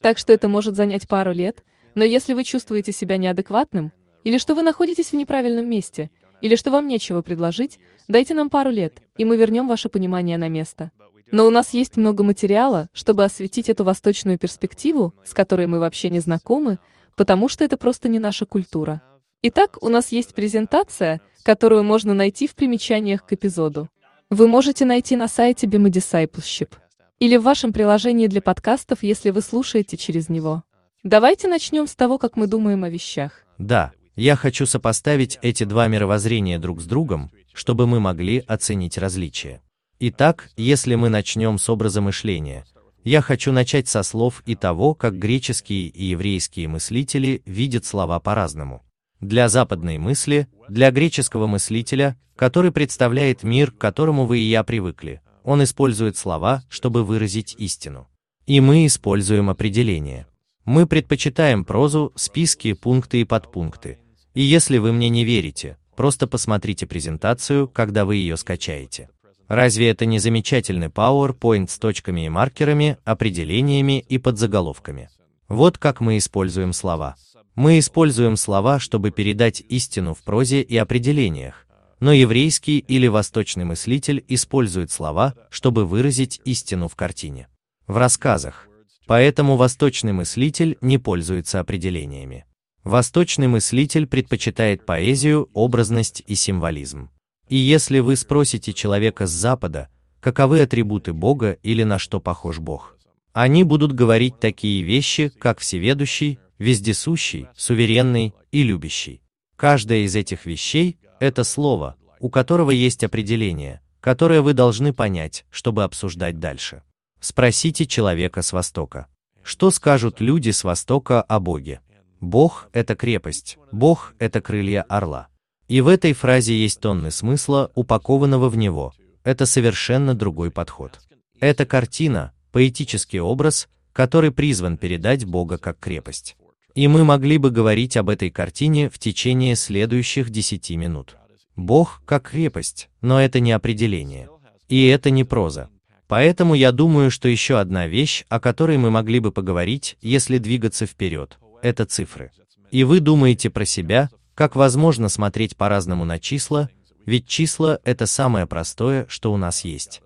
Так 0.01 0.17
что 0.17 0.33
это 0.33 0.47
может 0.47 0.75
занять 0.75 1.07
пару 1.07 1.31
лет, 1.31 1.63
но 1.93 2.03
если 2.03 2.33
вы 2.33 2.43
чувствуете 2.43 2.91
себя 2.91 3.17
неадекватным, 3.17 3.91
или 4.23 4.37
что 4.37 4.55
вы 4.55 4.63
находитесь 4.63 5.11
в 5.11 5.15
неправильном 5.15 5.69
месте, 5.69 6.09
или 6.43 6.57
что 6.57 6.71
вам 6.71 6.89
нечего 6.89 7.21
предложить, 7.21 7.79
дайте 8.09 8.33
нам 8.33 8.49
пару 8.49 8.69
лет, 8.69 9.01
и 9.15 9.23
мы 9.23 9.37
вернем 9.37 9.65
ваше 9.65 9.87
понимание 9.87 10.37
на 10.37 10.49
место. 10.49 10.91
Но 11.31 11.47
у 11.47 11.49
нас 11.49 11.73
есть 11.73 11.95
много 11.95 12.21
материала, 12.21 12.89
чтобы 12.91 13.23
осветить 13.23 13.69
эту 13.69 13.85
восточную 13.85 14.37
перспективу, 14.37 15.13
с 15.23 15.33
которой 15.33 15.67
мы 15.67 15.79
вообще 15.79 16.09
не 16.09 16.19
знакомы, 16.19 16.79
потому 17.15 17.47
что 17.47 17.63
это 17.63 17.77
просто 17.77 18.09
не 18.09 18.19
наша 18.19 18.45
культура. 18.45 19.01
Итак, 19.41 19.77
у 19.81 19.87
нас 19.87 20.11
есть 20.11 20.35
презентация, 20.35 21.21
которую 21.43 21.83
можно 21.83 22.13
найти 22.13 22.45
в 22.45 22.55
примечаниях 22.55 23.25
к 23.25 23.31
эпизоду. 23.31 23.87
Вы 24.29 24.49
можете 24.49 24.83
найти 24.83 25.15
на 25.15 25.29
сайте 25.29 25.65
Bima 25.65 25.87
Discipleship 25.87 26.73
или 27.19 27.37
в 27.37 27.43
вашем 27.43 27.71
приложении 27.71 28.27
для 28.27 28.41
подкастов, 28.41 29.01
если 29.01 29.29
вы 29.29 29.39
слушаете 29.39 29.95
через 29.95 30.27
него. 30.27 30.63
Давайте 31.03 31.47
начнем 31.47 31.87
с 31.87 31.95
того, 31.95 32.17
как 32.17 32.35
мы 32.35 32.47
думаем 32.47 32.83
о 32.83 32.89
вещах. 32.89 33.45
Да, 33.57 33.93
я 34.15 34.35
хочу 34.35 34.65
сопоставить 34.65 35.39
эти 35.41 35.63
два 35.63 35.87
мировоззрения 35.87 36.59
друг 36.59 36.81
с 36.81 36.85
другом, 36.85 37.31
чтобы 37.53 37.87
мы 37.87 37.99
могли 37.99 38.39
оценить 38.39 38.97
различия. 38.97 39.61
Итак, 39.99 40.49
если 40.57 40.95
мы 40.95 41.09
начнем 41.09 41.57
с 41.57 41.69
образа 41.69 42.01
мышления, 42.01 42.65
я 43.03 43.21
хочу 43.21 43.51
начать 43.51 43.87
со 43.87 44.03
слов 44.03 44.43
и 44.45 44.55
того, 44.55 44.93
как 44.93 45.17
греческие 45.17 45.87
и 45.87 46.05
еврейские 46.05 46.67
мыслители 46.67 47.41
видят 47.45 47.85
слова 47.85 48.19
по-разному. 48.19 48.83
Для 49.19 49.49
западной 49.49 49.97
мысли, 49.97 50.47
для 50.69 50.91
греческого 50.91 51.47
мыслителя, 51.47 52.17
который 52.35 52.71
представляет 52.71 53.43
мир, 53.43 53.71
к 53.71 53.77
которому 53.77 54.25
вы 54.25 54.39
и 54.39 54.49
я 54.49 54.63
привыкли, 54.63 55.21
он 55.43 55.63
использует 55.63 56.17
слова, 56.17 56.63
чтобы 56.69 57.03
выразить 57.03 57.55
истину. 57.57 58.07
И 58.45 58.59
мы 58.59 58.85
используем 58.85 59.49
определения. 59.49 60.27
Мы 60.65 60.87
предпочитаем 60.87 61.65
прозу, 61.65 62.13
списки, 62.15 62.73
пункты 62.73 63.21
и 63.21 63.25
подпункты. 63.25 63.99
И 64.33 64.41
если 64.41 64.79
вы 64.79 64.91
мне 64.93 65.09
не 65.09 65.23
верите, 65.23 65.77
просто 65.95 66.27
посмотрите 66.27 66.87
презентацию, 66.87 67.67
когда 67.67 68.03
вы 68.03 68.15
ее 68.15 68.35
скачаете. 68.35 69.09
Разве 69.47 69.89
это 69.89 70.05
не 70.05 70.17
замечательный 70.17 70.87
PowerPoint 70.87 71.69
с 71.69 71.77
точками 71.77 72.25
и 72.25 72.29
маркерами, 72.29 72.97
определениями 73.03 73.99
и 73.99 74.17
подзаголовками? 74.17 75.09
Вот 75.47 75.77
как 75.77 76.01
мы 76.01 76.17
используем 76.17 76.73
слова. 76.73 77.15
Мы 77.53 77.77
используем 77.77 78.35
слова, 78.35 78.79
чтобы 78.79 79.11
передать 79.11 79.61
истину 79.69 80.15
в 80.15 80.23
прозе 80.23 80.61
и 80.61 80.75
определениях, 80.77 81.67
но 81.99 82.11
еврейский 82.11 82.79
или 82.79 83.05
восточный 83.07 83.65
мыслитель 83.65 84.25
использует 84.27 84.89
слова, 84.89 85.35
чтобы 85.51 85.85
выразить 85.85 86.41
истину 86.45 86.87
в 86.87 86.95
картине. 86.95 87.47
В 87.85 87.97
рассказах. 87.97 88.67
Поэтому 89.05 89.57
восточный 89.57 90.13
мыслитель 90.13 90.77
не 90.81 90.97
пользуется 90.97 91.59
определениями. 91.59 92.45
Восточный 92.83 93.47
мыслитель 93.47 94.07
предпочитает 94.07 94.85
поэзию, 94.85 95.49
образность 95.53 96.21
и 96.27 96.35
символизм. 96.35 97.09
И 97.47 97.55
если 97.55 97.99
вы 97.99 98.17
спросите 98.17 98.73
человека 98.73 99.25
с 99.25 99.31
Запада, 99.31 99.87
каковы 100.19 100.61
атрибуты 100.61 101.13
Бога 101.13 101.57
или 101.63 101.83
на 101.83 101.97
что 101.97 102.19
похож 102.19 102.59
Бог, 102.59 102.97
они 103.31 103.63
будут 103.63 103.93
говорить 103.93 104.39
такие 104.39 104.83
вещи, 104.83 105.29
как 105.29 105.59
всеведущий, 105.59 106.39
вездесущий, 106.59 107.47
суверенный 107.55 108.33
и 108.51 108.63
любящий. 108.63 109.21
Каждая 109.55 109.99
из 109.99 110.15
этих 110.15 110.45
вещей– 110.45 110.97
это 111.21 111.45
слово, 111.45 111.95
у 112.19 112.29
которого 112.29 112.71
есть 112.71 113.03
определение, 113.03 113.81
которое 114.01 114.41
вы 114.41 114.53
должны 114.53 114.91
понять, 114.91 115.45
чтобы 115.49 115.85
обсуждать 115.85 116.39
дальше. 116.39 116.83
Спросите 117.21 117.85
человека 117.85 118.41
с 118.41 118.51
Востока. 118.51 119.07
Что 119.41 119.71
скажут 119.71 120.19
люди 120.19 120.51
с 120.51 120.65
Востока 120.65 121.21
о 121.21 121.39
Боге? 121.39 121.79
Бог– 122.23 122.69
это 122.73 122.95
крепость, 122.95 123.57
Бог– 123.73 124.15
это 124.17 124.39
крылья 124.39 124.83
орла. 124.83 125.27
И 125.67 125.81
в 125.81 125.89
этой 125.89 126.13
фразе 126.13 126.55
есть 126.55 126.79
тонны 126.79 127.11
смысла, 127.11 127.69
упакованного 127.75 128.47
в 128.47 128.55
него. 128.55 128.93
Это 129.25 129.45
совершенно 129.45 130.15
другой 130.15 130.49
подход. 130.49 131.01
Это 131.41 131.65
картина, 131.65 132.31
поэтический 132.53 133.19
образ, 133.19 133.67
который 133.91 134.31
призван 134.31 134.77
передать 134.77 135.25
Бога 135.25 135.57
как 135.57 135.79
крепость. 135.79 136.37
И 136.75 136.87
мы 136.87 137.03
могли 137.03 137.37
бы 137.37 137.51
говорить 137.51 137.97
об 137.97 138.09
этой 138.09 138.29
картине 138.29 138.89
в 138.89 138.99
течение 138.99 139.57
следующих 139.57 140.29
десяти 140.29 140.77
минут. 140.77 141.17
Бог 141.57 142.01
как 142.05 142.29
крепость, 142.31 142.89
но 143.01 143.21
это 143.21 143.41
не 143.41 143.51
определение. 143.51 144.29
И 144.69 144.87
это 144.87 145.09
не 145.09 145.25
проза. 145.25 145.69
Поэтому 146.07 146.53
я 146.53 146.71
думаю, 146.71 147.11
что 147.11 147.27
еще 147.27 147.59
одна 147.59 147.87
вещь, 147.87 148.23
о 148.29 148.39
которой 148.39 148.77
мы 148.77 148.91
могли 148.91 149.19
бы 149.19 149.33
поговорить, 149.33 149.97
если 150.01 150.37
двигаться 150.37 150.85
вперед, 150.85 151.37
это 151.63 151.85
цифры. 151.85 152.31
И 152.69 152.83
вы 152.83 152.99
думаете 152.99 153.49
про 153.49 153.65
себя, 153.65 154.09
как 154.35 154.55
возможно 154.55 155.09
смотреть 155.09 155.57
по-разному 155.57 156.05
на 156.05 156.19
числа, 156.19 156.69
ведь 157.05 157.27
числа— 157.27 157.79
это 157.83 158.05
самое 158.05 158.45
простое, 158.45 159.05
что 159.09 159.33
у 159.33 159.37
нас 159.37 159.63
есть. 159.65 160.01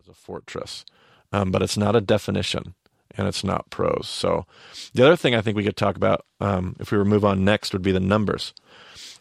Um, 1.33 1.51
and 3.17 3.27
it's 3.27 3.43
not 3.43 3.69
prose. 3.69 4.07
So 4.07 4.45
the 4.93 5.05
other 5.05 5.15
thing 5.15 5.35
I 5.35 5.41
think 5.41 5.57
we 5.57 5.63
could 5.63 5.75
talk 5.75 5.95
about, 5.95 6.25
um, 6.39 6.75
if 6.79 6.91
we 6.91 6.97
were 6.97 7.05
move 7.05 7.25
on 7.25 7.43
next, 7.43 7.73
would 7.73 7.81
be 7.81 7.91
the 7.91 7.99
numbers. 7.99 8.53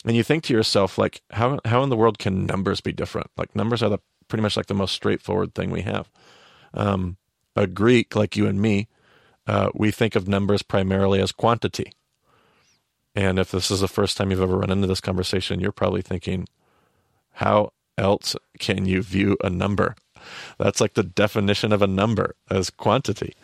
And 0.05 0.14
you 0.14 0.23
think 0.23 0.45
to 0.45 0.52
yourself, 0.52 0.99
like, 0.99 1.23
how 1.31 1.59
how 1.64 1.83
in 1.83 1.88
the 1.88 1.97
world 1.97 2.19
can 2.19 2.47
numbers 2.47 2.81
be 2.81 2.93
different? 2.93 3.31
Like 3.37 3.57
numbers 3.57 3.83
are 3.83 3.99
pretty 4.28 4.43
much 4.43 4.57
like 4.57 4.66
the 4.66 4.75
most 4.75 4.95
straightforward 4.95 5.55
thing 5.55 5.71
we 5.71 5.83
have. 5.83 6.09
Um, 6.75 7.16
a 7.57 7.66
Greek 7.66 8.14
like 8.14 8.37
you 8.37 8.47
and 8.47 8.61
me, 8.61 8.88
uh, 9.47 9.71
we 9.75 9.90
think 9.90 10.14
of 10.14 10.28
numbers 10.28 10.62
primarily 10.62 11.21
as 11.21 11.33
quantity. 11.33 11.93
And 13.16 13.38
if 13.38 13.50
this 13.50 13.70
is 13.70 13.80
the 13.80 13.88
first 13.88 14.18
time 14.18 14.30
you've 14.30 14.42
ever 14.42 14.58
run 14.58 14.70
into 14.70 14.87
this 14.87 15.00
conversation, 15.00 15.58
you're 15.58 15.73
probably 15.73 16.02
thinking, 16.02 16.46
how 17.32 17.73
else 17.96 18.37
can 18.58 18.85
you 18.85 19.02
view 19.02 19.38
a 19.42 19.49
number? 19.49 19.96
That's 20.58 20.82
like 20.82 20.94
the 20.94 21.02
definition 21.02 21.73
of 21.73 21.80
a 21.80 21.87
number 21.87 22.35
as 22.50 22.68
quantity. 22.68 23.35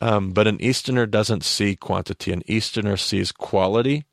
Um, 0.00 0.32
but 0.32 0.46
an 0.46 0.60
Easterner 0.60 1.06
doesn't 1.06 1.42
see 1.42 1.74
quantity. 1.74 2.32
An 2.32 2.42
Easterner 2.46 2.96
sees 2.96 3.32
quality 3.32 4.04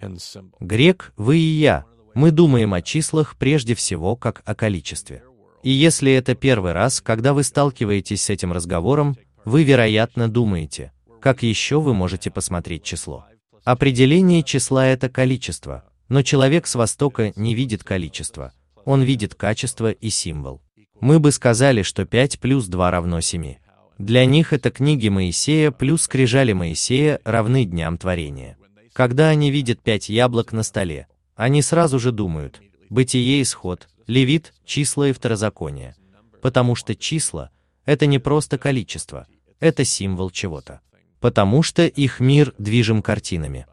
and 0.00 0.20
symbol. 0.20 0.58
Грек, 0.60 1.12
вы 1.16 1.38
и 1.38 1.60
я, 1.60 1.84
мы 2.14 2.32
думаем 2.32 2.74
о 2.74 2.82
числах 2.82 3.36
прежде 3.36 3.74
всего 3.76 4.16
как 4.16 4.42
о 4.44 4.54
количестве. 4.54 5.22
И 5.62 5.70
если 5.70 6.12
это 6.12 6.34
первый 6.34 6.72
раз, 6.72 7.00
когда 7.00 7.34
вы 7.34 7.44
сталкиваетесь 7.44 8.22
с 8.22 8.30
этим 8.30 8.52
разговором, 8.52 9.16
вы, 9.44 9.62
вероятно, 9.62 10.28
думаете, 10.28 10.92
как 11.20 11.42
еще 11.42 11.80
вы 11.80 11.94
можете 11.94 12.30
посмотреть 12.30 12.82
число. 12.82 13.26
Определение 13.66 14.44
числа– 14.44 14.86
это 14.86 15.08
количество, 15.08 15.82
но 16.08 16.22
человек 16.22 16.68
с 16.68 16.76
Востока 16.76 17.32
не 17.34 17.52
видит 17.52 17.82
количество, 17.82 18.52
он 18.84 19.02
видит 19.02 19.34
качество 19.34 19.90
и 19.90 20.08
символ. 20.08 20.62
Мы 21.00 21.18
бы 21.18 21.32
сказали, 21.32 21.82
что 21.82 22.06
5 22.06 22.38
плюс 22.38 22.68
2 22.68 22.90
равно 22.92 23.20
7. 23.20 23.56
Для 23.98 24.24
них 24.24 24.52
это 24.52 24.70
книги 24.70 25.08
Моисея 25.08 25.72
плюс 25.72 26.02
скрижали 26.02 26.52
Моисея 26.52 27.20
равны 27.24 27.64
дням 27.64 27.98
творения. 27.98 28.56
Когда 28.92 29.30
они 29.30 29.50
видят 29.50 29.82
пять 29.82 30.08
яблок 30.08 30.52
на 30.52 30.62
столе, 30.62 31.08
они 31.34 31.60
сразу 31.60 31.98
же 31.98 32.12
думают 32.12 32.62
«Бытие, 32.88 33.42
исход», 33.42 33.88
«Левит», 34.06 34.54
«Числа» 34.64 35.08
и 35.08 35.12
«Второзаконие». 35.12 35.96
Потому 36.40 36.76
что 36.76 36.94
числа– 36.94 37.50
это 37.84 38.06
не 38.06 38.20
просто 38.20 38.58
количество, 38.58 39.26
это 39.58 39.84
символ 39.84 40.30
чего-то 40.30 40.82
потому 41.20 41.62
что 41.62 41.86
их 41.86 42.20
мир 42.20 42.54
движим 42.58 43.02
картинами. 43.02 43.66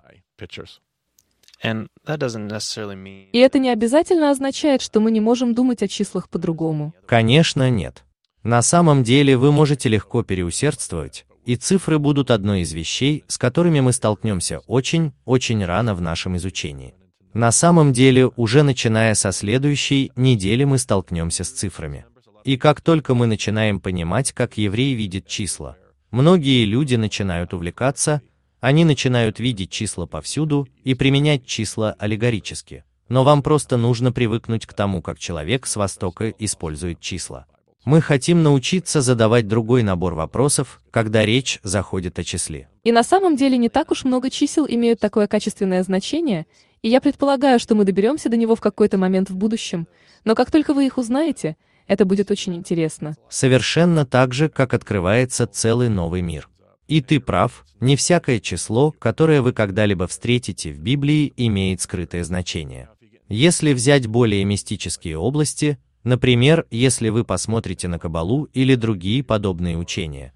И 3.31 3.39
это 3.39 3.59
не 3.59 3.69
обязательно 3.69 4.31
означает, 4.31 4.81
что 4.81 4.99
мы 4.99 5.11
не 5.11 5.21
можем 5.21 5.53
думать 5.53 5.81
о 5.81 5.87
числах 5.87 6.29
по-другому. 6.29 6.93
Конечно, 7.05 7.69
нет. 7.69 8.03
На 8.43 8.61
самом 8.61 9.03
деле 9.03 9.37
вы 9.37 9.53
можете 9.53 9.87
легко 9.87 10.23
переусердствовать, 10.23 11.25
и 11.45 11.55
цифры 11.55 11.99
будут 11.99 12.31
одной 12.31 12.61
из 12.61 12.73
вещей, 12.73 13.23
с 13.27 13.37
которыми 13.37 13.79
мы 13.79 13.93
столкнемся 13.93 14.59
очень, 14.67 15.13
очень 15.23 15.63
рано 15.63 15.95
в 15.95 16.01
нашем 16.01 16.35
изучении. 16.35 16.95
На 17.33 17.51
самом 17.51 17.93
деле, 17.93 18.27
уже 18.35 18.63
начиная 18.63 19.15
со 19.15 19.31
следующей 19.31 20.11
недели 20.15 20.65
мы 20.65 20.77
столкнемся 20.77 21.43
с 21.43 21.49
цифрами. 21.49 22.05
И 22.43 22.57
как 22.57 22.81
только 22.81 23.15
мы 23.15 23.25
начинаем 23.25 23.79
понимать, 23.79 24.33
как 24.33 24.57
еврей 24.57 24.93
видит 24.93 25.27
числа, 25.27 25.77
Многие 26.13 26.65
люди 26.65 26.93
начинают 26.93 27.55
увлекаться, 27.55 28.21
они 28.59 28.85
начинают 28.85 29.39
видеть 29.39 29.71
числа 29.71 30.05
повсюду 30.05 30.67
и 30.83 30.93
применять 30.93 31.43
числа 31.47 31.95
аллегорически. 31.97 32.83
Но 33.09 33.23
вам 33.23 33.41
просто 33.41 33.77
нужно 33.77 34.11
привыкнуть 34.11 34.67
к 34.67 34.73
тому, 34.75 35.01
как 35.01 35.17
человек 35.17 35.65
с 35.65 35.75
Востока 35.75 36.29
использует 36.37 36.99
числа. 36.99 37.47
Мы 37.83 37.99
хотим 37.99 38.43
научиться 38.43 39.01
задавать 39.01 39.47
другой 39.47 39.81
набор 39.81 40.13
вопросов, 40.13 40.83
когда 40.91 41.25
речь 41.25 41.59
заходит 41.63 42.19
о 42.19 42.23
числе. 42.23 42.69
И 42.83 42.91
на 42.91 43.01
самом 43.01 43.35
деле 43.35 43.57
не 43.57 43.69
так 43.69 43.89
уж 43.89 44.03
много 44.03 44.29
чисел 44.29 44.67
имеют 44.69 44.99
такое 44.99 45.25
качественное 45.25 45.81
значение, 45.81 46.45
и 46.83 46.89
я 46.89 47.01
предполагаю, 47.01 47.59
что 47.59 47.73
мы 47.73 47.85
доберемся 47.85 48.29
до 48.29 48.37
него 48.37 48.55
в 48.55 48.61
какой-то 48.61 48.99
момент 48.99 49.31
в 49.31 49.35
будущем, 49.35 49.87
но 50.25 50.35
как 50.35 50.51
только 50.51 50.75
вы 50.75 50.85
их 50.85 50.99
узнаете, 50.99 51.57
это 51.87 52.05
будет 52.05 52.31
очень 52.31 52.55
интересно. 52.55 53.15
Совершенно 53.29 54.05
так 54.05 54.33
же, 54.33 54.49
как 54.49 54.73
открывается 54.73 55.47
целый 55.47 55.89
новый 55.89 56.21
мир. 56.21 56.49
И 56.87 57.01
ты 57.01 57.19
прав, 57.19 57.65
не 57.79 57.95
всякое 57.95 58.39
число, 58.39 58.91
которое 58.91 59.41
вы 59.41 59.53
когда-либо 59.53 60.07
встретите 60.07 60.71
в 60.71 60.79
Библии, 60.79 61.33
имеет 61.37 61.81
скрытое 61.81 62.23
значение. 62.23 62.89
Если 63.29 63.73
взять 63.73 64.07
более 64.07 64.43
мистические 64.43 65.17
области, 65.17 65.77
Например, 66.03 66.65
если 66.69 67.09
вы 67.09 67.23
посмотрите 67.23 67.87
на 67.87 67.97
Кабалу 67.97 68.45
или 68.53 68.75
другие 68.75 69.23
подобные 69.23 69.77
учения, 69.77 70.33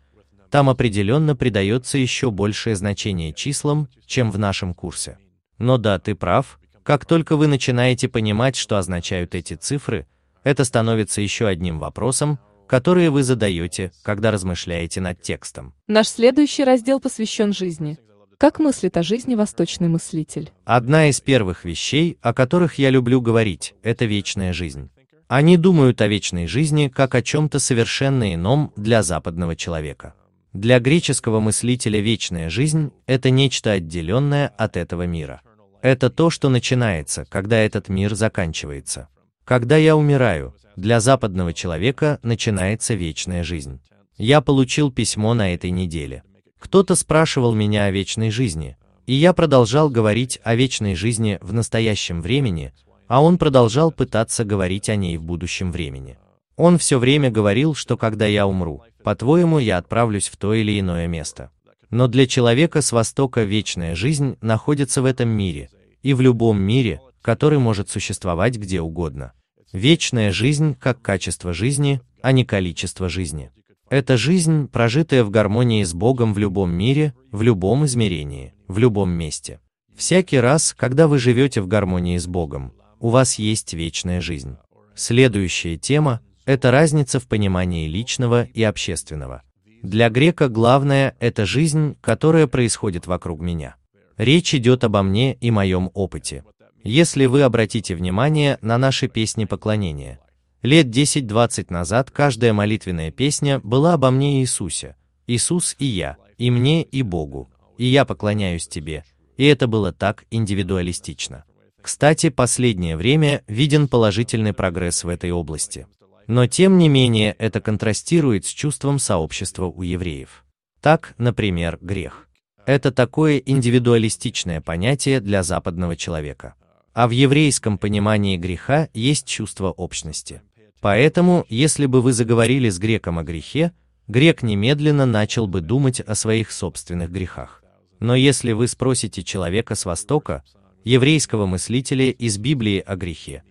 там 0.49 0.69
определенно 0.69 1.35
придается 1.35 1.97
еще 1.97 2.31
большее 2.31 2.75
значение 2.75 3.33
числам, 3.33 3.89
чем 4.05 4.31
в 4.31 4.39
нашем 4.39 4.73
курсе. 4.73 5.17
Но 5.57 5.77
да, 5.77 5.99
ты 5.99 6.15
прав, 6.15 6.59
как 6.83 7.05
только 7.05 7.35
вы 7.35 7.47
начинаете 7.47 8.07
понимать, 8.07 8.55
что 8.55 8.77
означают 8.77 9.35
эти 9.35 9.55
цифры, 9.55 10.07
это 10.47 10.63
становится 10.63 11.19
еще 11.19 11.45
одним 11.45 11.77
вопросом, 11.77 12.39
который 12.67 13.09
вы 13.09 13.23
задаете, 13.23 13.91
когда 14.01 14.31
размышляете 14.31 15.01
над 15.01 15.21
текстом. 15.21 15.73
Наш 15.87 16.07
следующий 16.07 16.63
раздел 16.63 17.01
посвящен 17.01 17.51
жизни. 17.51 17.97
Как 18.37 18.57
мыслит 18.59 18.95
о 18.95 19.03
жизни 19.03 19.35
восточный 19.35 19.89
мыслитель? 19.89 20.51
Одна 20.63 21.09
из 21.09 21.19
первых 21.19 21.65
вещей, 21.65 22.17
о 22.21 22.33
которых 22.33 22.75
я 22.75 22.91
люблю 22.91 23.19
говорить, 23.19 23.75
это 23.83 24.05
вечная 24.05 24.53
жизнь. 24.53 24.89
Они 25.27 25.57
думают 25.57 25.99
о 25.99 26.07
вечной 26.07 26.47
жизни 26.47 26.87
как 26.87 27.13
о 27.15 27.21
чем-то 27.21 27.59
совершенно 27.59 28.33
ином 28.33 28.71
для 28.77 29.03
западного 29.03 29.57
человека. 29.57 30.13
Для 30.53 30.79
греческого 30.79 31.41
мыслителя 31.41 31.99
вечная 31.99 32.49
жизнь– 32.49 32.93
это 33.05 33.31
нечто 33.31 33.73
отделенное 33.73 34.47
от 34.47 34.77
этого 34.77 35.05
мира. 35.07 35.41
Это 35.81 36.09
то, 36.09 36.29
что 36.29 36.47
начинается, 36.47 37.25
когда 37.25 37.57
этот 37.57 37.89
мир 37.89 38.15
заканчивается. 38.15 39.09
Когда 39.47 39.77
я 39.77 39.95
умираю, 39.95 40.53
для 40.75 40.99
западного 40.99 41.53
человека 41.53 42.19
начинается 42.21 42.93
вечная 42.93 43.43
жизнь. 43.43 43.79
Я 44.17 44.41
получил 44.41 44.91
письмо 44.91 45.33
на 45.33 45.55
этой 45.55 45.71
неделе. 45.71 46.21
Кто-то 46.59 46.93
спрашивал 46.95 47.55
меня 47.55 47.85
о 47.85 47.91
вечной 47.91 48.29
жизни, 48.29 48.77
и 49.07 49.13
я 49.13 49.33
продолжал 49.33 49.89
говорить 49.89 50.39
о 50.43 50.53
вечной 50.53 50.93
жизни 50.93 51.39
в 51.41 51.53
настоящем 51.53 52.21
времени– 52.21 52.73
а 53.07 53.23
он 53.23 53.37
продолжал 53.37 53.91
пытаться 53.91 54.43
говорить 54.43 54.89
о 54.89 54.95
ней 54.95 55.17
в 55.17 55.23
будущем 55.23 55.71
времени. 55.71 56.17
Он 56.55 56.77
все 56.77 56.99
время 56.99 57.29
говорил, 57.31 57.73
что 57.73 57.97
когда 57.97 58.25
я 58.25 58.47
умру, 58.47 58.83
по-твоему, 59.03 59.59
я 59.59 59.77
отправлюсь 59.77 60.27
в 60.27 60.37
то 60.37 60.53
или 60.53 60.79
иное 60.79 61.07
место. 61.07 61.51
Но 61.89 62.07
для 62.07 62.27
человека 62.27 62.81
с 62.81 62.91
Востока 62.91 63.43
вечная 63.43 63.95
жизнь 63.95 64.37
находится 64.41 65.01
в 65.01 65.05
этом 65.05 65.29
мире, 65.29 65.69
и 66.01 66.13
в 66.13 66.21
любом 66.21 66.61
мире, 66.61 66.99
который 67.21 67.59
может 67.59 67.89
существовать 67.89 68.57
где 68.57 68.81
угодно. 68.81 69.33
Вечная 69.74 70.31
жизнь 70.31 70.75
как 70.79 71.01
качество 71.01 71.53
жизни, 71.53 72.00
а 72.21 72.31
не 72.31 72.45
количество 72.45 73.09
жизни. 73.09 73.51
Это 73.89 74.15
жизнь, 74.15 74.67
прожитая 74.67 75.24
в 75.24 75.29
гармонии 75.29 75.83
с 75.83 75.93
Богом 75.93 76.33
в 76.33 76.38
любом 76.38 76.71
мире, 76.71 77.13
в 77.31 77.41
любом 77.41 77.86
измерении, 77.86 78.53
в 78.67 78.77
любом 78.77 79.12
месте. 79.12 79.60
Всякий 79.95 80.39
раз, 80.39 80.73
когда 80.77 81.08
вы 81.08 81.19
живете 81.19 81.60
в 81.60 81.67
гармонии 81.67 82.17
с 82.17 82.27
Богом, 82.27 82.73
у 82.99 83.10
вас 83.10 83.36
есть 83.36 83.73
вечная 83.73 84.21
жизнь. 84.21 84.56
Следующая 84.95 85.77
тема– 85.77 86.21
это 86.45 86.71
разница 86.71 87.19
в 87.19 87.27
понимании 87.27 87.88
личного 87.88 88.43
и 88.43 88.63
общественного. 88.63 89.43
Для 89.84 90.10
грека 90.10 90.47
главное– 90.47 91.15
это 91.19 91.45
жизнь, 91.45 91.97
которая 92.01 92.47
происходит 92.47 93.06
вокруг 93.06 93.41
меня. 93.41 93.75
Речь 94.17 94.56
идет 94.56 94.84
обо 94.84 95.03
мне 95.03 95.34
и 95.36 95.51
моем 95.51 95.91
опыте. 95.93 96.43
Если 96.88 97.26
вы 97.26 97.41
обратите 97.41 97.95
внимание 97.95 98.60
на 98.62 98.78
наши 98.78 99.10
песни 99.10 99.43
поклонения, 99.43 100.21
лет 100.62 100.88
10-20 100.88 101.65
назад 101.67 102.12
каждая 102.12 102.54
молитвенная 102.54 103.12
песня 103.12 103.60
была 103.60 103.95
обо 103.95 104.10
мне 104.10 104.38
и 104.38 104.43
Иисусе. 104.43 104.95
Иисус 105.28 105.76
и 105.80 105.86
я, 105.86 106.15
и 106.38 106.50
мне, 106.50 106.84
и 106.84 107.02
Богу, 107.02 107.52
и 107.78 107.86
я 107.86 108.06
поклоняюсь 108.06 108.69
тебе, 108.69 109.04
и 109.36 109.43
это 109.43 109.67
было 109.67 109.91
так 109.91 110.23
индивидуалистично. 110.32 111.43
Кстати, 111.82 112.30
последнее 112.30 112.95
время 112.95 113.43
виден 113.47 113.89
положительный 113.89 114.54
прогресс 114.54 115.04
в 115.04 115.10
этой 115.10 115.32
области. 115.32 115.88
Но 116.28 116.47
тем 116.47 116.78
не 116.78 116.88
менее 116.88 117.36
это 117.38 117.60
контрастирует 117.60 118.45
с 118.45 118.50
чувством 118.50 118.97
сообщества 118.97 119.65
у 119.65 119.82
евреев. 119.82 120.45
Так, 120.80 121.15
например, 121.17 121.80
грех. 121.82 122.30
Это 122.65 122.93
такое 122.93 123.39
индивидуалистичное 123.39 124.62
понятие 124.62 125.19
для 125.19 125.43
западного 125.43 125.97
человека. 125.97 126.56
А 126.97 127.07
в 127.07 127.12
еврейском 127.12 127.77
понимании 127.77 128.38
греха 128.38 128.89
есть 128.91 129.27
чувство 129.27 129.69
общности. 129.69 130.41
Поэтому, 130.81 131.45
если 131.47 131.86
бы 131.86 132.01
вы 132.01 132.12
заговорили 132.12 132.69
с 132.69 132.79
греком 132.79 133.19
о 133.19 133.23
грехе, 133.23 133.71
грек 134.07 134.41
немедленно 134.41 135.05
начал 135.05 135.45
бы 135.45 135.62
думать 135.62 135.99
о 135.99 136.15
своих 136.15 136.51
собственных 136.51 137.12
грехах. 137.12 137.63
Но 137.99 138.15
если 138.15 138.51
вы 138.51 138.67
спросите 138.67 139.21
человека 139.21 139.75
с 139.75 139.86
Востока, 139.86 140.43
еврейского 140.83 141.45
мыслителя 141.45 142.10
из 142.10 142.39
Библии 142.39 142.79
о 142.83 142.95
грехе. 142.95 143.43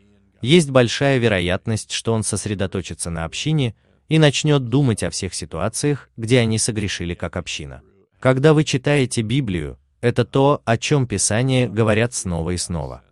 Есть 0.42 0.70
большая 0.70 1.18
вероятность, 1.18 1.92
что 1.92 2.14
он 2.14 2.24
сосредоточится 2.24 3.10
на 3.10 3.24
общине 3.24 3.76
и 4.08 4.18
начнет 4.18 4.64
думать 4.64 5.04
о 5.04 5.10
всех 5.10 5.34
ситуациях, 5.34 6.10
где 6.16 6.40
они 6.40 6.58
согрешили 6.58 7.14
как 7.14 7.36
община. 7.36 7.82
Когда 8.18 8.54
вы 8.54 8.64
читаете 8.64 9.22
Библию, 9.22 9.78
это 10.00 10.24
то, 10.24 10.62
о 10.64 10.76
чем 10.76 11.06
Писание 11.06 11.68
говорят 11.68 12.12
снова 12.12 12.50
и 12.50 12.56
снова. 12.56 13.02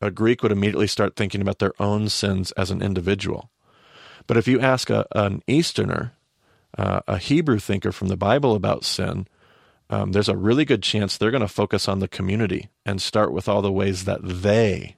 A 0.00 0.10
Greek 0.10 0.42
would 0.42 0.52
immediately 0.52 0.86
start 0.86 1.16
thinking 1.16 1.40
about 1.40 1.58
their 1.58 1.72
own 1.80 2.08
sins 2.08 2.52
as 2.52 2.70
an 2.70 2.82
individual. 2.82 3.50
But 4.26 4.36
if 4.36 4.48
you 4.48 4.60
ask 4.60 4.90
a, 4.90 5.06
an 5.14 5.42
Easterner, 5.46 6.12
uh, 6.76 7.00
a 7.06 7.18
Hebrew 7.18 7.58
thinker 7.58 7.92
from 7.92 8.08
the 8.08 8.16
Bible 8.16 8.54
about 8.54 8.84
sin, 8.84 9.26
um, 9.90 10.12
there's 10.12 10.28
a 10.28 10.36
really 10.36 10.64
good 10.64 10.82
chance 10.82 11.16
they're 11.16 11.30
going 11.30 11.40
to 11.40 11.48
focus 11.48 11.88
on 11.88 11.98
the 11.98 12.08
community 12.08 12.68
and 12.84 13.00
start 13.00 13.32
with 13.32 13.48
all 13.48 13.62
the 13.62 13.72
ways 13.72 14.04
that 14.04 14.20
they, 14.22 14.96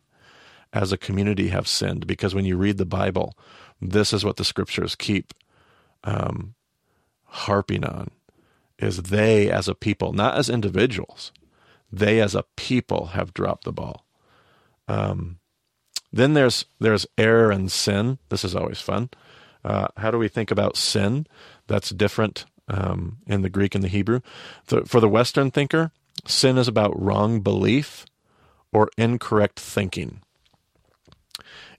as 0.73 0.93
a 0.93 0.97
community, 0.97 1.49
have 1.49 1.69
sinned. 1.69 2.07
Because 2.07 2.35
when 2.35 2.45
you 2.45 2.57
read 2.57 2.79
the 2.79 2.87
Bible, 2.87 3.37
this 3.81 4.13
is 4.13 4.25
what 4.25 4.37
the 4.37 4.45
scriptures 4.45 4.95
keep 4.95 5.35
um, 6.05 6.55
harping 7.25 7.85
on: 7.85 8.11
is 8.79 9.03
they 9.03 9.51
as 9.51 9.69
a 9.69 9.75
people, 9.75 10.13
not 10.13 10.37
as 10.37 10.49
individuals, 10.49 11.33
they 11.93 12.21
as 12.21 12.35
a 12.35 12.45
people 12.57 13.07
have 13.07 13.35
dropped 13.35 13.65
the 13.65 13.73
ball. 13.73 14.06
Um, 14.88 15.40
then 16.12 16.34
there's 16.34 16.66
there's 16.80 17.08
error 17.18 17.52
and 17.52 17.72
sin. 17.72 18.20
This 18.30 18.44
is 18.44 18.56
always 18.56 18.82
fun. 18.82 19.10
Uh, 19.64 19.88
how 19.98 20.12
do 20.12 20.18
we 20.18 20.28
think 20.28 20.52
about 20.52 20.76
sin? 20.76 21.28
That's 21.68 21.92
different 21.92 22.46
um, 22.68 23.18
in 23.28 23.42
the 23.42 23.50
Greek 23.50 23.76
and 23.76 23.84
the 23.84 23.88
Hebrew. 23.88 24.22
The, 24.68 24.86
for 24.86 25.00
the 25.00 25.08
Western 25.08 25.52
thinker, 25.52 25.92
sin 26.26 26.58
is 26.58 26.68
about 26.68 27.00
wrong 27.00 27.42
belief 27.42 28.06
or 28.74 28.90
incorrect 28.98 29.60
thinking. 29.60 30.22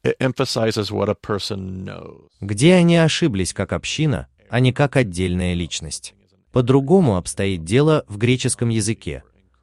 It 0.05 0.17
emphasizes 0.21 0.91
what 0.91 1.09
a 1.09 1.15
person 1.15 1.85
knows. 1.85 2.29
Где 2.41 2.75
они 2.75 2.97
ошиблись 2.97 3.53
как 3.53 3.73
община, 3.73 4.29
а 4.49 4.61
не 4.61 4.73
как 4.73 4.97
отдельная 4.97 5.55
личность. 5.55 6.15
По-другому 6.53 7.17
обстоит 7.17 7.65
дело 7.65 8.05
в 8.09 8.19
греческом 8.19 8.69
языке. 8.69 9.23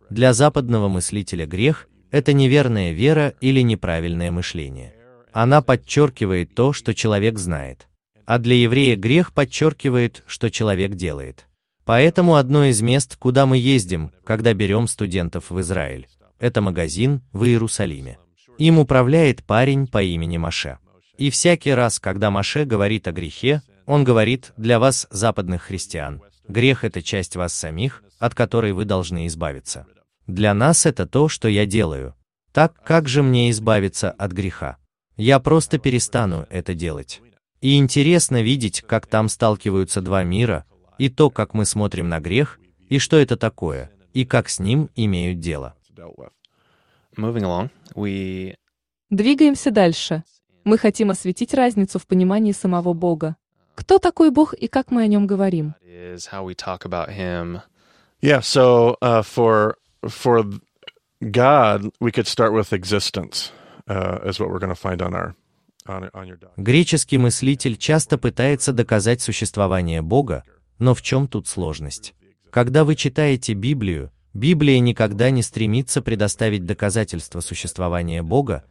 Для 0.10 0.34
западного 0.34 0.88
мыслителя 0.88 1.46
грех – 1.46 1.93
это 2.15 2.33
неверная 2.33 2.93
вера 2.93 3.35
или 3.41 3.61
неправильное 3.61 4.31
мышление. 4.31 4.95
Она 5.33 5.63
подчеркивает 5.63 6.55
то, 6.55 6.73
что 6.73 6.95
человек 6.95 7.39
знает– 7.39 7.89
а 8.27 8.39
для 8.39 8.57
еврея 8.57 8.97
грех 8.97 9.33
подчеркивает, 9.33 10.23
что 10.27 10.51
человек 10.51 10.95
делает. 10.95 11.47
Поэтому 11.85 12.37
одно 12.37 12.65
из 12.65 12.81
мест, 12.81 13.17
куда 13.17 13.45
мы 13.45 13.59
ездим, 13.59 14.13
когда 14.25 14.55
берем 14.55 14.89
студентов 14.89 15.51
в 15.51 15.61
Израиль, 15.61 16.09
это 16.39 16.63
магазин 16.63 17.21
в 17.33 17.45
Иерусалиме. 17.45 18.19
Им 18.59 18.79
управляет 18.79 19.45
парень 19.45 19.87
по 19.87 20.03
имени 20.03 20.39
Маше. 20.39 20.79
И 21.19 21.31
всякий 21.31 21.73
раз, 21.73 22.01
когда 22.01 22.31
Маше 22.31 22.65
говорит 22.65 23.07
о 23.07 23.13
грехе, 23.13 23.63
он 23.87 24.05
говорит 24.05 24.53
для 24.57 24.79
вас, 24.79 25.07
западных 25.11 25.63
христиан, 25.63 26.23
грех– 26.49 26.85
это 26.85 27.03
часть 27.03 27.37
вас 27.37 27.53
самих, 27.53 28.03
от 28.19 28.35
которой 28.35 28.73
вы 28.73 28.87
должны 28.87 29.27
избавиться. 29.27 29.87
Для 30.27 30.55
нас 30.55 30.87
это 30.87 31.07
то, 31.07 31.29
что 31.29 31.49
я 31.49 31.67
делаю. 31.67 32.15
Так 32.53 32.83
как 32.83 33.09
же 33.09 33.23
мне 33.23 33.51
избавиться 33.51 34.11
от 34.11 34.33
греха? 34.33 34.79
Я 35.17 35.39
просто 35.39 35.79
перестану 35.79 36.47
это 36.51 36.75
делать. 36.75 37.21
И 37.61 37.77
интересно 37.77 38.43
видеть, 38.43 38.83
как 38.83 39.07
там 39.07 39.29
сталкиваются 39.29 40.01
два 40.01 40.23
мира, 40.25 40.65
и 40.99 41.09
то, 41.09 41.31
как 41.31 41.55
мы 41.55 41.65
смотрим 41.65 42.09
на 42.09 42.21
грех, 42.21 42.59
и 42.89 42.99
что 42.99 43.17
это 43.17 43.37
такое, 43.37 43.91
и 44.13 44.25
как 44.25 44.49
с 44.49 44.59
ним 44.59 44.91
имеют 44.95 45.41
дело. 45.41 45.75
Двигаемся 49.11 49.71
дальше. 49.71 50.25
Мы 50.65 50.79
хотим 50.79 51.11
осветить 51.11 51.55
разницу 51.55 51.99
в 51.99 52.07
понимании 52.07 52.53
самого 52.53 52.93
Бога. 52.95 53.37
Кто 53.75 53.99
такой 53.99 54.31
Бог 54.31 54.55
и 54.55 54.69
как 54.69 54.91
мы 54.91 55.03
о 55.03 55.07
нем 55.07 55.27
говорим? 55.27 55.75
Yeah, 58.23 58.41
so 58.41 58.97
uh, 59.03 59.23
for 59.23 59.75
for. 60.07 60.45
Греческий 66.57 67.19
мыслитель 67.19 67.77
часто 67.77 68.19
пытается 68.19 68.73
доказать 68.73 69.21
существование 69.21 70.03
Бога, 70.03 70.45
но 70.79 70.95
в 70.95 71.03
чем 71.03 71.29
тут 71.29 71.47
сложность? 71.47 72.15
Когда 72.51 72.85
вы 72.85 72.95
читаете 72.95 73.55
Библию, 73.55 74.11
Библия 74.33 74.79
никогда 74.81 75.31
не 75.31 75.43
стремится 75.43 76.03
предоставить 76.03 76.65
доказательства 76.65 77.41
существования 77.41 78.23
Бога, 78.23 78.65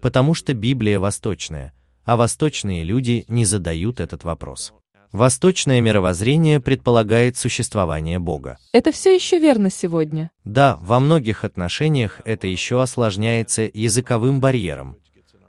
потому 0.00 0.34
что 0.34 0.54
Библия 0.54 1.00
восточная, 1.00 1.72
а 2.04 2.16
восточные 2.16 2.84
люди 2.84 3.24
не 3.28 3.44
задают 3.44 4.00
этот 4.00 4.24
вопрос. 4.24 4.72
Восточное 5.12 5.80
мировоззрение 5.80 6.60
предполагает 6.60 7.38
существование 7.38 8.18
Бога. 8.18 8.58
Это 8.72 8.92
все 8.92 9.14
еще 9.14 9.38
верно 9.38 9.70
сегодня. 9.70 10.30
Да, 10.44 10.76
во 10.82 11.00
многих 11.00 11.44
отношениях 11.44 12.20
это 12.26 12.46
еще 12.46 12.82
осложняется 12.82 13.70
языковым 13.72 14.40
барьером. 14.40 14.98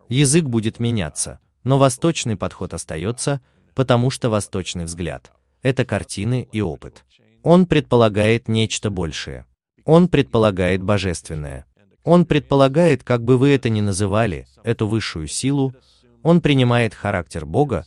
Язык 0.08 0.46
будет 0.46 0.80
меняться, 0.80 1.40
но 1.66 1.78
восточный 1.78 2.38
подход 2.38 2.74
остается, 2.74 3.42
потому 3.76 4.10
что 4.12 4.30
восточный 4.30 4.86
взгляд– 4.86 5.34
это 5.62 5.84
картины 5.84 6.48
и 6.54 6.62
опыт. 6.62 7.04
Он 7.44 7.66
предполагает 7.66 8.48
нечто 8.48 8.90
большее. 8.90 9.46
Он 9.84 10.08
предполагает 10.08 10.82
божественное. 10.84 11.66
Он 12.06 12.26
предполагает, 12.26 13.04
как 13.04 13.26
бы 13.26 13.38
вы 13.38 13.50
это 13.50 13.70
ни 13.70 13.82
называли, 13.82 14.48
эту 14.64 14.88
высшую 14.88 15.28
силу, 15.28 15.76
он 16.24 16.40
принимает 16.40 16.94
характер 16.94 17.46
Бога, 17.46 17.86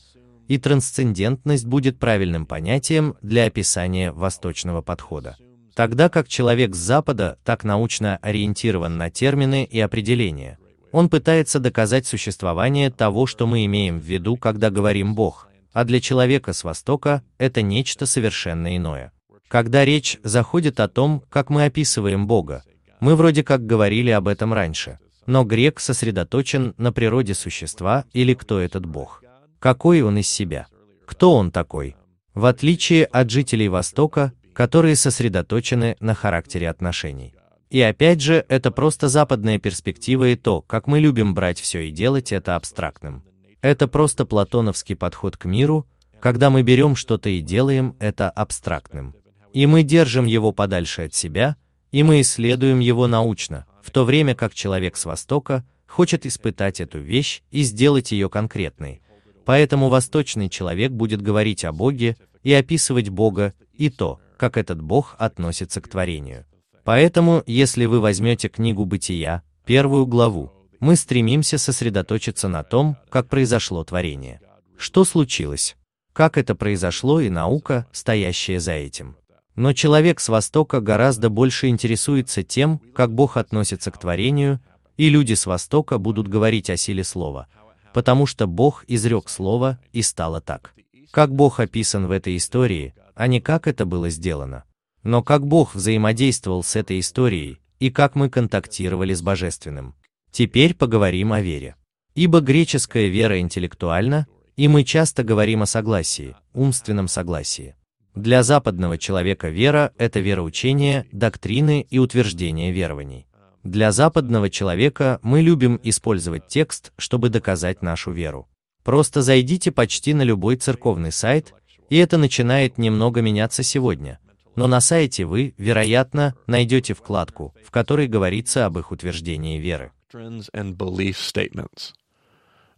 и 0.53 0.59
трансцендентность 0.59 1.65
будет 1.65 1.99
правильным 1.99 2.45
понятием 2.45 3.15
для 3.23 3.47
описания 3.47 4.12
восточного 4.12 4.83
подхода. 4.83 5.38
Тогда 5.75 6.11
как 6.11 6.29
человек 6.29 6.75
с 6.75 6.79
Запада 6.79 7.38
так 7.43 7.65
научно 7.65 8.19
ориентирован 8.21 8.99
на 8.99 9.09
термины 9.09 9.65
и 9.65 9.81
определения. 9.81 10.59
Он 10.91 11.09
пытается 11.09 11.59
доказать 11.59 12.05
существование 12.05 12.91
того, 12.91 13.27
что 13.27 13.47
мы 13.47 13.65
имеем 13.65 13.99
в 13.99 14.05
виду, 14.05 14.37
когда 14.37 14.69
говорим 14.69 15.15
«Бог», 15.15 15.49
а 15.73 15.85
для 15.85 16.03
человека 16.03 16.53
с 16.53 16.65
Востока 16.65 17.23
это 17.38 17.62
нечто 17.62 18.05
совершенно 18.05 18.77
иное. 18.77 19.11
Когда 19.49 19.87
речь 19.87 20.19
заходит 20.23 20.81
о 20.81 20.88
том, 20.88 21.23
как 21.31 21.49
мы 21.49 21.65
описываем 21.65 22.27
Бога, 22.27 22.62
мы 23.01 23.17
вроде 23.17 23.43
как 23.43 23.65
говорили 23.65 24.11
об 24.11 24.29
этом 24.29 24.53
раньше, 24.53 24.99
но 25.25 25.45
грек 25.45 25.81
сосредоточен 25.81 26.75
на 26.77 26.93
природе 26.93 27.33
существа 27.33 28.05
или 28.12 28.35
кто 28.35 28.61
этот 28.61 28.85
Бог. 28.85 29.23
Какой 29.62 30.03
он 30.03 30.18
из 30.18 30.27
себя? 30.27 30.66
Кто 31.07 31.37
он 31.37 31.53
такой? 31.53 31.94
В 32.35 32.46
отличие 32.46 33.05
от 33.05 33.31
жителей 33.31 33.68
Востока, 33.68 34.33
которые 34.55 34.96
сосредоточены 34.96 35.96
на 36.01 36.14
характере 36.14 36.68
отношений. 36.68 37.33
И 37.70 37.81
опять 37.81 38.20
же, 38.20 38.44
это 38.48 38.72
просто 38.72 39.07
западная 39.07 39.61
перспектива 39.61 40.31
и 40.31 40.35
то, 40.35 40.62
как 40.62 40.88
мы 40.88 40.98
любим 40.98 41.33
брать 41.33 41.61
все 41.61 41.83
и 41.87 41.92
делать 41.92 42.33
это 42.33 42.57
абстрактным. 42.57 43.22
Это 43.61 43.87
просто 43.87 44.27
платоновский 44.27 44.96
подход 44.96 45.37
к 45.37 45.44
миру, 45.44 45.87
когда 46.18 46.51
мы 46.51 46.62
берем 46.62 46.96
что-то 46.96 47.29
и 47.29 47.40
делаем 47.40 47.94
это 48.01 48.31
абстрактным. 48.31 49.14
И 49.53 49.66
мы 49.66 49.85
держим 49.85 50.27
его 50.27 50.51
подальше 50.51 51.03
от 51.03 51.14
себя, 51.14 51.55
и 51.92 52.03
мы 52.03 52.22
исследуем 52.22 52.81
его 52.81 53.07
научно, 53.07 53.66
в 53.81 53.92
то 53.92 54.05
время 54.05 54.35
как 54.35 54.55
человек 54.55 54.96
с 54.96 55.05
Востока 55.05 55.64
хочет 55.87 56.27
испытать 56.27 56.81
эту 56.81 56.98
вещь 56.98 57.42
и 57.53 57.62
сделать 57.62 58.11
ее 58.11 58.29
конкретной. 58.29 59.02
Поэтому 59.44 59.88
восточный 59.88 60.48
человек 60.48 60.92
будет 60.92 61.22
говорить 61.22 61.64
о 61.64 61.72
Боге 61.72 62.16
и 62.42 62.52
описывать 62.52 63.09
Бога 63.09 63.55
и 63.72 63.90
то, 63.90 64.20
как 64.37 64.57
этот 64.57 64.81
Бог 64.81 65.16
относится 65.18 65.81
к 65.81 65.88
творению. 65.88 66.44
Поэтому, 66.85 67.42
если 67.46 67.85
вы 67.87 68.00
возьмете 68.00 68.48
книгу 68.48 68.85
Бытия, 68.85 69.42
первую 69.64 70.07
главу, 70.07 70.52
мы 70.81 70.96
стремимся 70.96 71.59
сосредоточиться 71.59 72.48
на 72.48 72.64
том, 72.64 72.96
как 73.09 73.28
произошло 73.28 73.85
творение. 73.85 74.40
Что 74.76 75.05
случилось? 75.05 75.76
Как 76.12 76.37
это 76.37 76.55
произошло 76.57 77.20
и 77.20 77.31
наука, 77.31 77.87
стоящая 77.92 78.59
за 78.59 78.72
этим. 78.72 79.16
Но 79.55 79.74
человек 79.74 80.18
с 80.18 80.28
Востока 80.28 80.81
гораздо 80.81 81.31
больше 81.31 81.68
интересуется 81.68 82.42
тем, 82.42 82.81
как 82.94 83.14
Бог 83.14 83.37
относится 83.37 83.90
к 83.90 83.98
творению, 83.98 84.61
и 84.96 85.09
люди 85.09 85.35
с 85.35 85.46
Востока 85.46 85.98
будут 85.98 86.26
говорить 86.26 86.68
о 86.68 86.76
силе 86.76 87.05
слова, 87.05 87.46
потому 87.92 88.26
что 88.26 88.46
Бог 88.46 88.85
изрек 88.88 89.28
слово, 89.28 89.78
и 89.92 90.02
стало 90.02 90.40
так. 90.40 90.74
Как 91.11 91.35
Бог 91.35 91.61
описан 91.61 92.07
в 92.07 92.11
этой 92.11 92.37
истории, 92.37 92.94
а 93.14 93.26
не 93.26 93.40
как 93.40 93.66
это 93.66 93.85
было 93.85 94.11
сделано. 94.11 94.64
Но 95.02 95.22
как 95.22 95.46
Бог 95.46 95.74
взаимодействовал 95.74 96.62
с 96.62 96.76
этой 96.76 97.00
историей, 97.00 97.59
и 97.81 97.90
как 97.90 98.14
мы 98.14 98.31
контактировали 98.31 99.12
с 99.12 99.22
Божественным. 99.22 99.94
Теперь 100.31 100.74
поговорим 100.74 101.33
о 101.33 101.40
вере. 101.40 101.76
Ибо 102.14 102.40
греческая 102.40 103.09
вера 103.09 103.40
интеллектуальна, 103.40 104.26
и 104.57 104.68
мы 104.68 104.85
часто 104.85 105.24
говорим 105.24 105.62
о 105.62 105.66
согласии, 105.66 106.37
умственном 106.55 107.09
согласии. 107.09 107.74
Для 108.14 108.42
западного 108.42 108.98
человека 108.98 109.48
вера– 109.48 109.92
это 109.98 110.20
вероучение, 110.20 111.07
доктрины 111.12 111.87
и 111.88 111.98
утверждение 111.98 112.70
верований. 112.70 113.26
Для 113.64 113.92
западного 113.92 114.51
человека 114.51 115.20
мы 115.22 115.40
любим 115.40 115.79
использовать 115.83 116.48
текст, 116.48 116.92
чтобы 116.96 117.29
доказать 117.29 117.81
нашу 117.83 118.11
веру. 118.11 118.48
Просто 118.83 119.22
зайдите 119.22 119.70
почти 119.70 120.14
на 120.14 120.22
любой 120.22 120.57
церковный 120.57 121.12
сайт, 121.12 121.55
и 121.88 121.96
это 121.96 122.18
начинает 122.18 122.79
немного 122.79 123.22
меняться 123.22 123.62
сегодня. 123.62 124.18
Но 124.57 124.66
на 124.66 124.81
сайте 124.81 125.25
вы, 125.25 125.55
вероятно, 125.57 126.35
найдете 126.46 126.94
вкладку, 126.94 127.55
в 127.64 127.70
которой 127.70 128.09
говорится 128.09 128.66
об 128.66 128.79
их 128.79 128.90
утверждении 128.90 129.59
веры. 129.59 129.92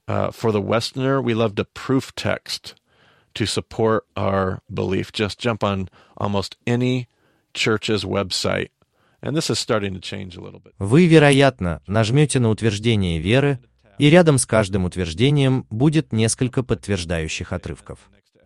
Uh, 0.07 0.31
to 3.35 3.47
support 3.47 4.05
our 4.17 4.61
belief. 4.73 5.13
Just 5.13 5.39
jump 5.41 5.65
on 5.65 5.89
almost 6.17 6.57
any 6.67 7.09
church's 7.53 8.05
website. 8.05 8.71
Вы, 10.79 11.07
вероятно, 11.07 11.81
нажмете 11.87 12.41
на 12.41 12.51
утверждение 12.51 13.19
веры, 13.19 13.59
и 13.99 14.11
рядом 14.11 14.37
с 14.37 14.45
каждым 14.45 14.85
утверждением 14.85 15.67
будет 15.71 16.13
несколько 16.13 16.63
подтверждающих 16.63 17.53
отрывков. 17.53 17.99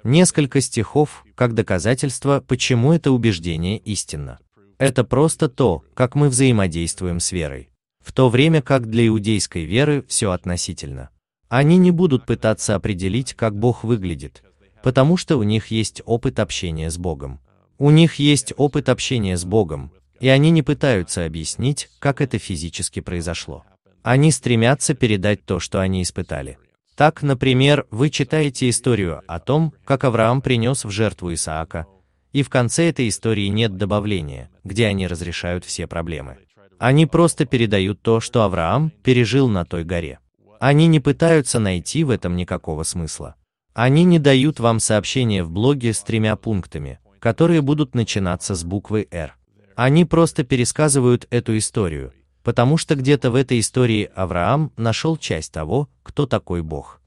Несколько 0.04 0.60
стихов, 0.60 1.24
как 1.34 1.54
доказательство, 1.54 2.44
почему 2.46 2.92
это 2.92 3.10
убеждение 3.10 3.78
истинно. 3.78 4.38
Это 4.78 5.02
просто 5.02 5.48
то, 5.48 5.82
как 5.94 6.14
мы 6.14 6.28
взаимодействуем 6.28 7.18
с 7.18 7.32
верой. 7.32 7.70
В 8.04 8.12
то 8.12 8.28
время 8.28 8.62
как 8.62 8.88
для 8.88 9.08
иудейской 9.08 9.64
веры 9.64 10.04
все 10.06 10.30
относительно. 10.30 11.10
Они 11.48 11.76
не 11.76 11.90
будут 11.90 12.24
пытаться 12.24 12.76
определить, 12.76 13.34
как 13.34 13.58
Бог 13.58 13.82
выглядит, 13.82 14.44
потому 14.84 15.16
что 15.16 15.38
у 15.38 15.42
них 15.42 15.68
есть 15.68 16.02
опыт 16.04 16.38
общения 16.38 16.90
с 16.90 16.98
Богом. 16.98 17.40
У 17.78 17.90
них 17.90 18.16
есть 18.16 18.52
опыт 18.56 18.88
общения 18.88 19.36
с 19.36 19.44
Богом, 19.44 19.92
и 20.20 20.28
они 20.28 20.50
не 20.50 20.62
пытаются 20.62 21.24
объяснить, 21.24 21.88
как 21.98 22.20
это 22.20 22.38
физически 22.38 23.00
произошло. 23.00 23.64
Они 24.02 24.30
стремятся 24.30 24.94
передать 24.94 25.44
то, 25.44 25.60
что 25.60 25.80
они 25.80 26.02
испытали. 26.02 26.58
Так, 26.96 27.22
например, 27.22 27.86
вы 27.90 28.10
читаете 28.10 28.68
историю 28.68 29.22
о 29.28 29.38
том, 29.38 29.72
как 29.84 30.04
Авраам 30.04 30.42
принес 30.42 30.84
в 30.84 30.90
жертву 30.90 31.32
Исаака, 31.32 31.86
и 32.32 32.42
в 32.42 32.50
конце 32.50 32.88
этой 32.88 33.08
истории 33.08 33.46
нет 33.46 33.76
добавления, 33.76 34.50
где 34.64 34.86
они 34.86 35.06
разрешают 35.06 35.64
все 35.64 35.86
проблемы. 35.86 36.38
Они 36.78 37.06
просто 37.06 37.44
передают 37.44 38.02
то, 38.02 38.20
что 38.20 38.42
Авраам 38.42 38.90
пережил 39.02 39.48
на 39.48 39.64
той 39.64 39.84
горе. 39.84 40.18
Они 40.60 40.86
не 40.86 40.98
пытаются 41.00 41.60
найти 41.60 42.02
в 42.04 42.10
этом 42.10 42.36
никакого 42.36 42.82
смысла. 42.82 43.36
Они 43.74 44.02
не 44.02 44.18
дают 44.18 44.58
вам 44.58 44.80
сообщение 44.80 45.44
в 45.44 45.50
блоге 45.50 45.92
с 45.92 46.02
тремя 46.02 46.34
пунктами, 46.34 46.98
которые 47.20 47.62
будут 47.62 47.94
начинаться 47.94 48.56
с 48.56 48.64
буквы 48.64 49.06
«Р». 49.12 49.37
Они 49.78 50.04
просто 50.04 50.42
пересказывают 50.42 51.28
эту 51.30 51.56
историю, 51.56 52.12
потому 52.42 52.78
что 52.78 52.96
где-то 52.96 53.30
в 53.30 53.36
этой 53.36 53.60
истории 53.60 54.10
Авраам 54.12 54.72
нашел 54.76 55.16
часть 55.16 55.52
того, 55.52 55.88
кто 56.02 56.26
такой 56.26 56.62
Бог. 56.62 57.00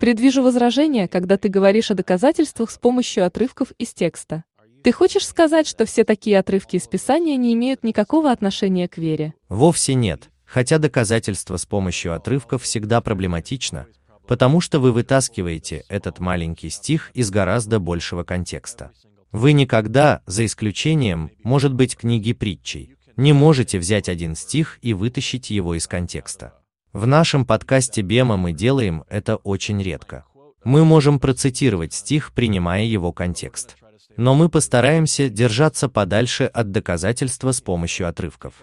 Предвижу 0.00 0.42
возражение, 0.42 1.06
когда 1.06 1.36
ты 1.36 1.48
говоришь 1.48 1.92
о 1.92 1.94
доказательствах 1.94 2.72
с 2.72 2.76
помощью 2.76 3.24
отрывков 3.24 3.70
из 3.78 3.94
текста. 3.94 4.42
Ты 4.82 4.90
хочешь 4.90 5.28
сказать, 5.28 5.68
что 5.68 5.84
все 5.84 6.02
такие 6.02 6.36
отрывки 6.36 6.74
из 6.74 6.88
Писания 6.88 7.36
не 7.36 7.54
имеют 7.54 7.84
никакого 7.84 8.32
отношения 8.32 8.88
к 8.88 8.98
вере? 8.98 9.34
Вовсе 9.48 9.94
нет, 9.94 10.30
хотя 10.44 10.78
доказательство 10.78 11.56
с 11.56 11.66
помощью 11.66 12.16
отрывков 12.16 12.64
всегда 12.64 13.00
проблематично, 13.00 13.86
потому 14.26 14.60
что 14.60 14.80
вы 14.80 14.92
вытаскиваете 14.92 15.84
этот 15.88 16.18
маленький 16.18 16.70
стих 16.70 17.10
из 17.14 17.30
гораздо 17.30 17.78
большего 17.78 18.24
контекста. 18.24 18.92
Вы 19.32 19.52
никогда, 19.52 20.22
за 20.26 20.46
исключением, 20.46 21.30
может 21.42 21.74
быть, 21.74 21.96
книги 21.96 22.32
притчей, 22.32 22.94
не 23.16 23.32
можете 23.32 23.78
взять 23.78 24.08
один 24.08 24.34
стих 24.34 24.78
и 24.82 24.92
вытащить 24.92 25.50
его 25.50 25.74
из 25.74 25.86
контекста. 25.86 26.54
В 26.92 27.06
нашем 27.06 27.44
подкасте 27.44 28.02
Бема 28.02 28.36
мы 28.36 28.52
делаем 28.52 29.04
это 29.08 29.36
очень 29.36 29.82
редко. 29.82 30.24
Мы 30.64 30.84
можем 30.84 31.18
процитировать 31.18 31.92
стих, 31.92 32.32
принимая 32.32 32.84
его 32.84 33.12
контекст. 33.12 33.76
Но 34.16 34.34
мы 34.34 34.48
постараемся 34.48 35.28
держаться 35.28 35.88
подальше 35.88 36.44
от 36.44 36.70
доказательства 36.70 37.52
с 37.52 37.60
помощью 37.60 38.08
отрывков. 38.08 38.54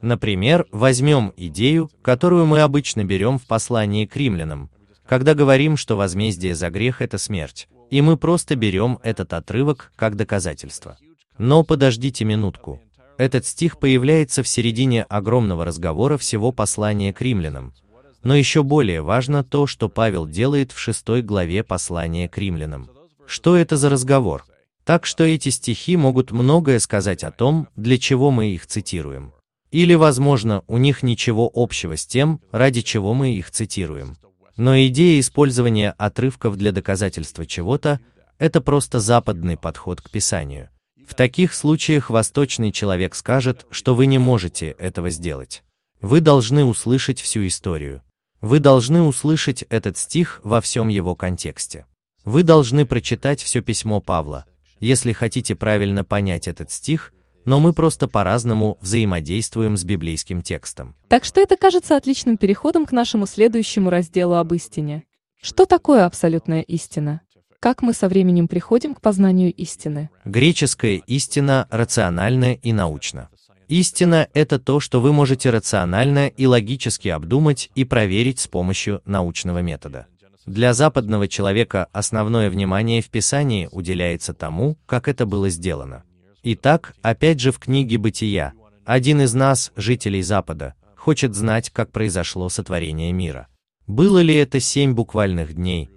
Например, 0.00 0.66
возьмем 0.72 1.34
идею, 1.36 1.90
которую 2.00 2.46
мы 2.46 2.60
обычно 2.60 3.04
берем 3.04 3.38
в 3.38 3.46
послании 3.46 4.06
к 4.06 4.16
римлянам, 4.16 4.70
когда 5.10 5.34
говорим, 5.34 5.76
что 5.76 5.96
возмездие 5.96 6.54
за 6.54 6.70
грех– 6.70 7.00
это 7.02 7.18
смерть, 7.18 7.66
и 7.90 8.00
мы 8.00 8.16
просто 8.16 8.54
берем 8.54 9.00
этот 9.02 9.32
отрывок 9.32 9.90
как 9.96 10.14
доказательство. 10.14 10.98
Но 11.36 11.64
подождите 11.64 12.24
минутку. 12.24 12.80
Этот 13.18 13.44
стих 13.44 13.80
появляется 13.80 14.44
в 14.44 14.46
середине 14.46 15.02
огромного 15.02 15.64
разговора 15.64 16.16
всего 16.16 16.52
послания 16.52 17.12
к 17.12 17.20
римлянам. 17.22 17.74
Но 18.22 18.36
еще 18.36 18.62
более 18.62 19.02
важно 19.02 19.42
то, 19.42 19.66
что 19.66 19.88
Павел 19.88 20.28
делает 20.28 20.70
в 20.70 20.78
шестой 20.78 21.22
главе 21.22 21.64
послания 21.64 22.28
к 22.28 22.38
римлянам. 22.38 22.88
Что 23.26 23.56
это 23.56 23.76
за 23.76 23.90
разговор? 23.90 24.46
Так 24.84 25.06
что 25.06 25.24
эти 25.24 25.48
стихи 25.48 25.96
могут 25.96 26.30
многое 26.30 26.78
сказать 26.78 27.24
о 27.24 27.32
том, 27.32 27.66
для 27.74 27.98
чего 27.98 28.30
мы 28.30 28.50
их 28.50 28.64
цитируем. 28.64 29.32
Или, 29.72 29.94
возможно, 29.94 30.62
у 30.68 30.78
них 30.78 31.02
ничего 31.02 31.50
общего 31.52 31.96
с 31.96 32.06
тем, 32.06 32.40
ради 32.52 32.82
чего 32.82 33.12
мы 33.12 33.34
их 33.34 33.50
цитируем. 33.50 34.16
Но 34.56 34.78
идея 34.78 35.20
использования 35.20 35.94
отрывков 35.98 36.56
для 36.56 36.72
доказательства 36.72 37.46
чего-то– 37.46 38.00
это 38.38 38.60
просто 38.60 39.00
западный 39.00 39.56
подход 39.56 40.00
к 40.00 40.10
Писанию. 40.10 40.68
В 41.06 41.14
таких 41.14 41.54
случаях 41.54 42.10
восточный 42.10 42.72
человек 42.72 43.14
скажет, 43.14 43.66
что 43.70 43.94
вы 43.94 44.06
не 44.06 44.18
можете 44.18 44.70
этого 44.70 45.10
сделать. 45.10 45.62
Вы 46.00 46.20
должны 46.20 46.64
услышать 46.64 47.20
всю 47.20 47.46
историю. 47.46 48.02
Вы 48.40 48.58
должны 48.58 49.02
услышать 49.02 49.62
этот 49.68 49.98
стих 49.98 50.40
во 50.42 50.60
всем 50.60 50.88
его 50.88 51.14
контексте. 51.14 51.86
Вы 52.24 52.42
должны 52.42 52.86
прочитать 52.86 53.42
все 53.42 53.60
письмо 53.60 54.00
Павла, 54.00 54.46
если 54.78 55.12
хотите 55.12 55.54
правильно 55.54 56.04
понять 56.04 56.48
этот 56.48 56.70
стих– 56.70 57.12
но 57.44 57.60
мы 57.60 57.72
просто 57.72 58.08
по-разному 58.08 58.78
взаимодействуем 58.80 59.76
с 59.76 59.84
библейским 59.84 60.42
текстом. 60.42 60.94
Так 61.08 61.24
что 61.24 61.40
это 61.40 61.56
кажется 61.56 61.96
отличным 61.96 62.36
переходом 62.36 62.86
к 62.86 62.92
нашему 62.92 63.26
следующему 63.26 63.90
разделу 63.90 64.34
об 64.34 64.52
истине. 64.54 65.04
Что 65.40 65.64
такое 65.66 66.04
абсолютная 66.04 66.62
истина? 66.62 67.22
Как 67.60 67.82
мы 67.82 67.92
со 67.92 68.08
временем 68.08 68.48
приходим 68.48 68.94
к 68.94 69.00
познанию 69.00 69.52
истины? 69.52 70.10
Греческая 70.24 71.02
истина 71.06 71.66
рациональна 71.70 72.54
и 72.54 72.72
научна. 72.72 73.28
Истина– 73.68 74.28
это 74.34 74.58
то, 74.58 74.80
что 74.80 75.00
вы 75.00 75.12
можете 75.12 75.50
рационально 75.50 76.26
и 76.26 76.46
логически 76.46 77.08
обдумать 77.08 77.70
и 77.74 77.84
проверить 77.84 78.40
с 78.40 78.48
помощью 78.48 79.00
научного 79.04 79.58
метода. 79.62 80.06
Для 80.46 80.74
западного 80.74 81.28
человека 81.28 81.86
основное 81.92 82.50
внимание 82.50 83.02
в 83.02 83.10
Писании 83.10 83.68
уделяется 83.70 84.34
тому, 84.34 84.76
как 84.86 85.06
это 85.06 85.24
было 85.24 85.50
сделано. 85.50 86.02
Итак, 86.42 86.94
опять 87.02 87.38
же 87.38 87.52
в 87.52 87.58
книге 87.58 87.98
«Бытия», 87.98 88.54
один 88.86 89.20
из 89.20 89.34
нас, 89.34 89.72
жителей 89.76 90.22
Запада, 90.22 90.74
хочет 90.96 91.34
знать, 91.34 91.68
как 91.68 91.92
произошло 91.92 92.48
сотворение 92.48 93.12
мира. 93.12 93.48
Было 93.86 94.20
ли 94.20 94.34
это 94.34 94.58
семь 94.58 94.94
буквальных 94.94 95.52
дней? 95.54 95.90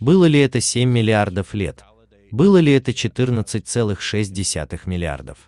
Было 0.00 0.24
ли 0.24 0.40
это 0.40 0.60
семь 0.60 0.90
миллиардов 0.90 1.54
лет? 1.54 1.84
Было 2.32 2.56
ли 2.56 2.72
это 2.72 2.90
14,6 2.90 4.80
миллиардов? 4.86 5.38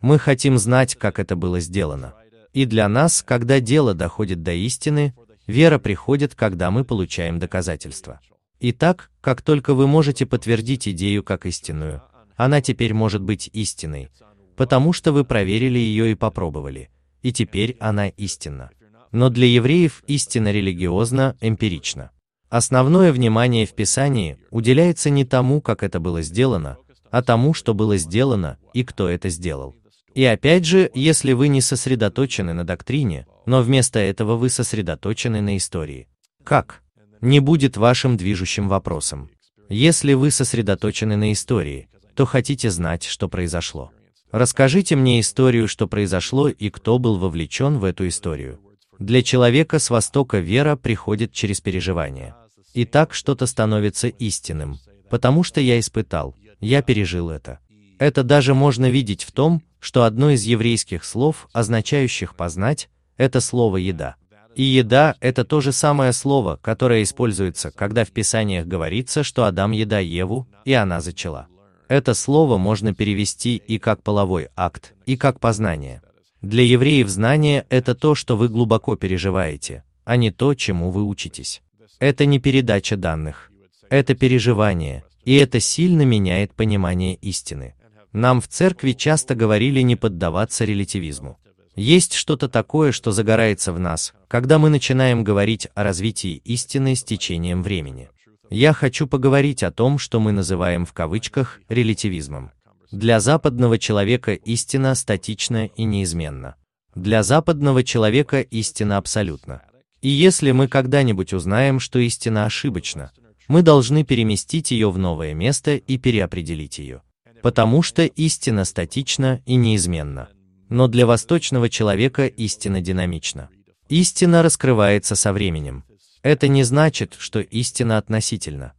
Мы 0.00 0.20
хотим 0.20 0.56
знать, 0.56 0.94
как 0.94 1.18
это 1.18 1.34
было 1.34 1.58
сделано. 1.58 2.14
И 2.52 2.64
для 2.64 2.88
нас, 2.88 3.24
когда 3.26 3.58
дело 3.58 3.92
доходит 3.92 4.44
до 4.44 4.52
истины, 4.52 5.16
вера 5.48 5.80
приходит, 5.80 6.36
когда 6.36 6.70
мы 6.70 6.84
получаем 6.84 7.40
доказательства. 7.40 8.20
Итак, 8.60 9.10
как 9.20 9.42
только 9.42 9.74
вы 9.74 9.88
можете 9.88 10.26
подтвердить 10.26 10.86
идею 10.86 11.24
как 11.24 11.44
истинную, 11.44 12.02
она 12.36 12.60
теперь 12.60 12.94
может 12.94 13.22
быть 13.22 13.50
истинной, 13.52 14.10
потому 14.56 14.92
что 14.92 15.12
вы 15.12 15.24
проверили 15.24 15.78
ее 15.78 16.12
и 16.12 16.14
попробовали, 16.14 16.90
и 17.22 17.32
теперь 17.32 17.76
она 17.80 18.08
истинна. 18.08 18.70
Но 19.12 19.30
для 19.30 19.46
евреев 19.46 20.02
истина 20.06 20.52
религиозна, 20.52 21.36
эмпирична. 21.40 22.10
Основное 22.48 23.12
внимание 23.12 23.66
в 23.66 23.74
Писании 23.74 24.38
уделяется 24.50 25.10
не 25.10 25.24
тому, 25.24 25.60
как 25.60 25.82
это 25.82 25.98
было 25.98 26.22
сделано, 26.22 26.76
а 27.10 27.22
тому, 27.22 27.54
что 27.54 27.74
было 27.74 27.96
сделано 27.96 28.58
и 28.72 28.84
кто 28.84 29.08
это 29.08 29.28
сделал. 29.30 29.74
И 30.14 30.24
опять 30.24 30.64
же, 30.64 30.90
если 30.94 31.32
вы 31.32 31.48
не 31.48 31.60
сосредоточены 31.60 32.54
на 32.54 32.64
доктрине, 32.64 33.26
но 33.44 33.62
вместо 33.62 33.98
этого 33.98 34.36
вы 34.36 34.48
сосредоточены 34.48 35.40
на 35.40 35.56
истории. 35.56 36.08
Как? 36.44 36.82
Не 37.20 37.40
будет 37.40 37.76
вашим 37.76 38.16
движущим 38.16 38.68
вопросом. 38.68 39.30
Если 39.68 40.14
вы 40.14 40.30
сосредоточены 40.30 41.16
на 41.16 41.32
истории, 41.32 41.88
то 42.16 42.24
хотите 42.24 42.70
знать, 42.70 43.04
что 43.04 43.28
произошло. 43.28 43.92
Расскажите 44.32 44.96
мне 44.96 45.20
историю, 45.20 45.68
что 45.68 45.86
произошло 45.86 46.48
и 46.48 46.70
кто 46.70 46.98
был 46.98 47.18
вовлечен 47.18 47.78
в 47.78 47.84
эту 47.84 48.08
историю. 48.08 48.58
Для 48.98 49.22
человека 49.22 49.78
с 49.78 49.90
Востока 49.90 50.38
вера 50.38 50.76
приходит 50.76 51.32
через 51.32 51.60
переживание. 51.60 52.34
И 52.72 52.84
так 52.84 53.14
что-то 53.14 53.46
становится 53.46 54.08
истинным, 54.08 54.78
потому 55.10 55.42
что 55.42 55.60
я 55.60 55.78
испытал, 55.78 56.34
я 56.60 56.82
пережил 56.82 57.30
это. 57.30 57.60
Это 57.98 58.24
даже 58.24 58.54
можно 58.54 58.90
видеть 58.90 59.22
в 59.22 59.32
том, 59.32 59.62
что 59.78 60.04
одно 60.04 60.30
из 60.30 60.42
еврейских 60.44 61.04
слов, 61.04 61.48
означающих 61.52 62.34
«познать», 62.34 62.88
это 63.16 63.40
слово 63.40 63.76
«еда». 63.76 64.16
И 64.54 64.62
еда– 64.62 65.16
это 65.20 65.44
то 65.44 65.60
же 65.60 65.70
самое 65.72 66.14
слово, 66.14 66.58
которое 66.62 67.02
используется, 67.02 67.70
когда 67.70 68.06
в 68.06 68.10
Писаниях 68.10 68.66
говорится, 68.66 69.22
что 69.22 69.44
Адам 69.44 69.72
еда 69.72 69.98
Еву, 69.98 70.48
и 70.64 70.72
она 70.72 71.02
зачала. 71.02 71.48
Это 71.88 72.14
слово 72.14 72.58
можно 72.58 72.94
перевести 72.94 73.56
и 73.56 73.78
как 73.78 74.02
половой 74.02 74.48
акт, 74.56 74.94
и 75.06 75.16
как 75.16 75.38
познание. 75.38 76.02
Для 76.42 76.64
евреев 76.64 77.08
знание– 77.08 77.64
это 77.70 77.94
то, 77.94 78.14
что 78.14 78.36
вы 78.36 78.48
глубоко 78.48 78.96
переживаете, 78.96 79.84
а 80.04 80.16
не 80.16 80.30
то, 80.30 80.54
чему 80.54 80.90
вы 80.90 81.04
учитесь. 81.04 81.62
Это 81.98 82.26
не 82.26 82.38
передача 82.40 82.96
данных. 82.96 83.50
Это 83.88 84.14
переживание, 84.14 85.04
и 85.24 85.34
это 85.36 85.60
сильно 85.60 86.02
меняет 86.02 86.52
понимание 86.54 87.14
истины. 87.14 87.74
Нам 88.12 88.40
в 88.40 88.48
церкви 88.48 88.92
часто 88.92 89.34
говорили 89.34 89.80
не 89.80 89.94
поддаваться 89.94 90.64
релятивизму. 90.64 91.38
Есть 91.76 92.14
что-то 92.14 92.48
такое, 92.48 92.90
что 92.90 93.12
загорается 93.12 93.72
в 93.72 93.78
нас, 93.78 94.14
когда 94.28 94.58
мы 94.58 94.70
начинаем 94.70 95.22
говорить 95.22 95.68
о 95.74 95.84
развитии 95.84 96.40
истины 96.44 96.96
с 96.96 97.04
течением 97.04 97.62
времени. 97.62 98.08
Я 98.50 98.72
хочу 98.72 99.06
поговорить 99.06 99.62
о 99.62 99.72
том, 99.72 99.98
что 99.98 100.20
мы 100.20 100.32
называем 100.32 100.86
в 100.86 100.92
кавычках 100.92 101.60
релятивизмом. 101.68 102.52
Для 102.92 103.18
западного 103.18 103.78
человека 103.78 104.34
истина 104.34 104.94
статична 104.94 105.66
и 105.66 105.84
неизменна. 105.84 106.54
Для 106.94 107.22
западного 107.22 107.82
человека 107.82 108.40
истина 108.40 108.98
абсолютна. 108.98 109.62
И 110.00 110.08
если 110.08 110.52
мы 110.52 110.68
когда-нибудь 110.68 111.32
узнаем, 111.32 111.80
что 111.80 111.98
истина 111.98 112.46
ошибочна, 112.46 113.10
мы 113.48 113.62
должны 113.62 114.04
переместить 114.04 114.70
ее 114.70 114.90
в 114.90 114.98
новое 114.98 115.34
место 115.34 115.76
и 115.76 115.98
переопределить 115.98 116.78
ее. 116.78 117.02
Потому 117.42 117.82
что 117.82 118.04
истина 118.04 118.64
статична 118.64 119.42
и 119.46 119.56
неизменна. 119.56 120.28
Но 120.68 120.86
для 120.88 121.06
восточного 121.06 121.68
человека 121.68 122.26
истина 122.26 122.80
динамична. 122.80 123.50
Истина 123.88 124.42
раскрывается 124.42 125.16
со 125.16 125.32
временем. 125.32 125.84
Это 126.25 126.47
не 126.47 126.63
значит, 126.63 127.15
что 127.17 127.39
истина 127.39 127.97
относительна. 127.97 128.73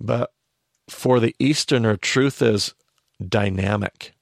But 0.00 0.28
for 0.88 1.20
the 1.20 1.34
Easterner, 1.38 1.96
truth 1.96 2.42
is 2.42 2.74
dynamic. 3.20 4.14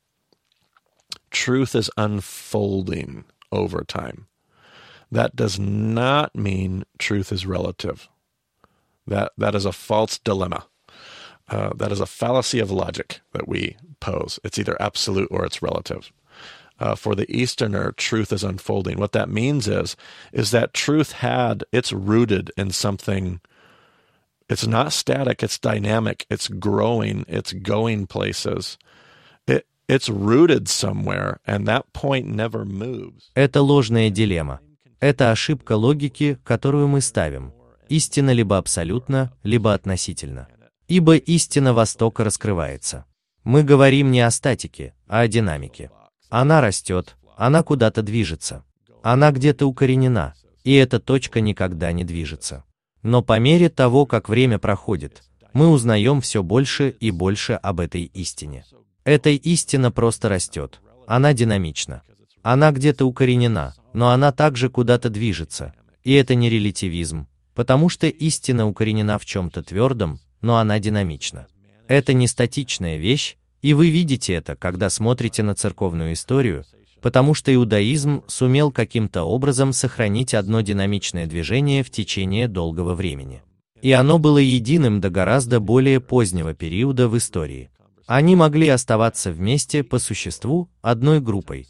Truth 1.30 1.74
is 1.74 1.90
unfolding 1.96 3.24
over 3.52 3.84
time. 3.84 4.26
That 5.12 5.34
does 5.36 5.58
not 5.58 6.34
mean 6.34 6.84
truth 6.98 7.32
is 7.32 7.46
relative. 7.46 8.08
That, 9.06 9.32
that 9.38 9.54
is 9.54 9.64
a 9.64 9.72
false 9.72 10.18
dilemma. 10.18 10.66
Uh, 11.48 11.70
that 11.76 11.90
is 11.90 12.00
a 12.00 12.06
fallacy 12.06 12.60
of 12.60 12.70
logic 12.70 13.20
that 13.32 13.48
we 13.48 13.76
pose. 14.00 14.38
It's 14.44 14.58
either 14.58 14.80
absolute 14.80 15.28
or 15.30 15.44
it's 15.44 15.62
relative 15.62 16.12
uh, 16.80 16.94
for 16.94 17.14
the 17.14 17.30
Easterner, 17.30 17.92
truth 17.92 18.32
is 18.32 18.42
unfolding. 18.42 18.98
What 18.98 19.12
that 19.12 19.28
means 19.28 19.68
is, 19.68 19.96
is 20.32 20.50
that 20.50 20.72
truth 20.72 21.12
had, 21.12 21.64
it's 21.72 21.92
rooted 21.92 22.50
in 22.56 22.70
something. 22.70 23.40
It's 24.48 24.66
not 24.66 24.92
static, 24.92 25.42
it's 25.42 25.58
dynamic, 25.58 26.26
it's 26.30 26.48
growing, 26.48 27.24
it's 27.28 27.52
going 27.52 28.06
places. 28.06 28.78
It, 29.46 29.66
it's 29.88 30.08
rooted 30.08 30.68
somewhere, 30.68 31.38
and 31.46 31.68
that 31.68 31.92
point 31.92 32.26
never 32.26 32.64
moves. 32.64 33.30
Это 33.36 33.60
ложная 33.60 34.10
дилемма. 34.10 34.60
Это 35.00 35.30
ошибка 35.30 35.76
логики, 35.76 36.38
которую 36.44 36.88
мы 36.88 37.00
ставим. 37.00 37.52
Истина 37.88 38.32
либо 38.32 38.58
абсолютно, 38.58 39.32
либо 39.42 39.72
относительно. 39.74 40.48
Ибо 40.88 41.16
истина 41.16 41.72
Востока 41.72 42.24
раскрывается. 42.24 43.04
Мы 43.44 43.62
говорим 43.62 44.10
не 44.10 44.20
о 44.20 44.30
статике, 44.30 44.94
а 45.06 45.20
о 45.20 45.28
динамике. 45.28 45.90
Она 46.37 46.59
растет, 46.59 47.15
она 47.37 47.63
куда-то 47.63 48.01
движется. 48.01 48.65
Она 49.01 49.31
где-то 49.31 49.67
укоренена, 49.67 50.33
и 50.65 50.73
эта 50.73 50.99
точка 50.99 51.39
никогда 51.39 51.93
не 51.93 52.03
движется. 52.03 52.65
Но 53.03 53.21
по 53.21 53.39
мере 53.39 53.69
того, 53.69 54.05
как 54.05 54.27
время 54.27 54.59
проходит, 54.59 55.23
мы 55.53 55.69
узнаем 55.69 56.19
все 56.19 56.43
больше 56.43 56.89
и 56.89 57.09
больше 57.09 57.53
об 57.53 57.79
этой 57.79 58.03
истине. 58.13 58.65
Эта 59.05 59.29
истина 59.29 59.91
просто 59.93 60.27
растет, 60.27 60.81
она 61.07 61.31
динамична. 61.31 62.01
Она 62.41 62.73
где-то 62.73 63.05
укоренена, 63.05 63.73
но 63.93 64.09
она 64.09 64.33
также 64.33 64.69
куда-то 64.69 65.09
движется. 65.09 65.73
И 66.03 66.11
это 66.11 66.35
не 66.35 66.49
релятивизм, 66.49 67.27
потому 67.53 67.87
что 67.87 68.07
истина 68.07 68.67
укоренена 68.67 69.19
в 69.19 69.25
чем-то 69.25 69.63
твердом, 69.63 70.19
но 70.41 70.57
она 70.57 70.79
динамична. 70.79 71.47
Это 71.87 72.11
не 72.11 72.27
статичная 72.27 72.97
вещь, 72.97 73.37
и 73.61 73.73
вы 73.73 73.89
видите 73.89 74.33
это, 74.33 74.55
когда 74.55 74.89
смотрите 74.89 75.43
на 75.43 75.55
церковную 75.55 76.13
историю, 76.13 76.65
потому 77.01 77.33
что 77.33 77.53
иудаизм 77.53 78.23
сумел 78.27 78.71
каким-то 78.71 79.23
образом 79.23 79.73
сохранить 79.73 80.33
одно 80.33 80.61
динамичное 80.61 81.27
движение 81.27 81.83
в 81.83 81.89
течение 81.89 82.47
долгого 82.47 82.95
времени. 82.95 83.43
И 83.81 83.91
оно 83.91 84.17
было 84.17 84.39
единым 84.39 85.01
до 85.01 85.09
гораздо 85.09 85.59
более 85.59 85.99
позднего 85.99 86.53
периода 86.53 87.07
в 87.07 87.17
истории. 87.17 87.69
Они 88.07 88.35
могли 88.35 88.69
оставаться 88.69 89.31
вместе 89.31 89.83
по 89.83 89.99
существу 89.99 90.69
одной 90.81 91.19
группой, 91.19 91.67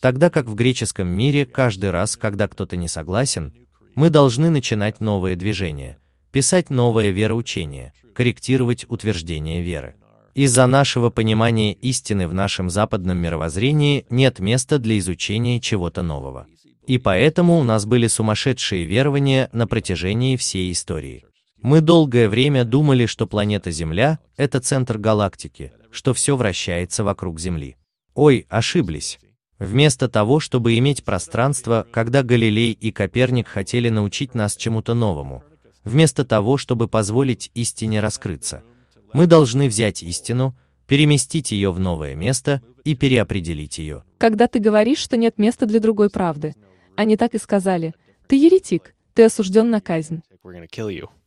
тогда 0.00 0.28
как 0.28 0.46
в 0.46 0.54
греческом 0.54 1.08
мире 1.08 1.46
каждый 1.46 1.90
раз, 1.90 2.16
когда 2.16 2.46
кто-то 2.48 2.76
не 2.76 2.88
согласен, 2.88 3.54
мы 3.94 4.10
должны 4.10 4.50
начинать 4.50 5.00
новое 5.00 5.36
движение, 5.36 5.96
писать 6.30 6.68
новое 6.68 7.10
вероучение, 7.10 7.94
корректировать 8.14 8.84
утверждение 8.88 9.62
веры. 9.62 9.94
Из-за 10.34 10.66
нашего 10.66 11.10
понимания 11.10 11.72
истины 11.74 12.26
в 12.26 12.34
нашем 12.34 12.68
западном 12.68 13.16
мировоззрении 13.18 14.04
нет 14.10 14.40
места 14.40 14.80
для 14.80 14.98
изучения 14.98 15.60
чего-то 15.60 16.02
нового. 16.02 16.48
И 16.88 16.98
поэтому 16.98 17.56
у 17.58 17.62
нас 17.62 17.86
были 17.86 18.08
сумасшедшие 18.08 18.84
верования 18.84 19.48
на 19.52 19.68
протяжении 19.68 20.36
всей 20.36 20.72
истории. 20.72 21.24
Мы 21.62 21.80
долгое 21.80 22.28
время 22.28 22.64
думали, 22.64 23.06
что 23.06 23.28
планета 23.28 23.70
Земля– 23.70 24.18
это 24.36 24.60
центр 24.60 24.98
галактики, 24.98 25.72
что 25.92 26.12
все 26.12 26.36
вращается 26.36 27.04
вокруг 27.04 27.38
Земли. 27.38 27.76
Ой, 28.14 28.44
ошиблись. 28.48 29.20
Вместо 29.60 30.08
того, 30.08 30.40
чтобы 30.40 30.76
иметь 30.78 31.04
пространство, 31.04 31.86
когда 31.92 32.24
Галилей 32.24 32.72
и 32.72 32.90
Коперник 32.90 33.46
хотели 33.46 33.88
научить 33.88 34.34
нас 34.34 34.56
чему-то 34.56 34.94
новому, 34.94 35.44
вместо 35.84 36.24
того, 36.24 36.56
чтобы 36.58 36.88
позволить 36.88 37.52
истине 37.54 38.00
раскрыться– 38.00 38.64
мы 39.14 39.26
должны 39.26 39.68
взять 39.68 40.02
истину, 40.02 40.54
переместить 40.86 41.52
ее 41.52 41.72
в 41.72 41.78
новое 41.78 42.14
место 42.14 42.60
и 42.84 42.94
переопределить 42.94 43.78
ее. 43.78 44.04
Когда 44.18 44.48
ты 44.48 44.58
говоришь, 44.58 44.98
что 44.98 45.16
нет 45.16 45.38
места 45.38 45.64
для 45.64 45.80
другой 45.80 46.10
правды, 46.10 46.54
они 46.96 47.16
так 47.16 47.34
и 47.34 47.38
сказали, 47.38 47.94
ты 48.26 48.36
еретик, 48.36 48.94
ты 49.14 49.24
осужден 49.24 49.70
на 49.70 49.80
казнь. 49.80 50.22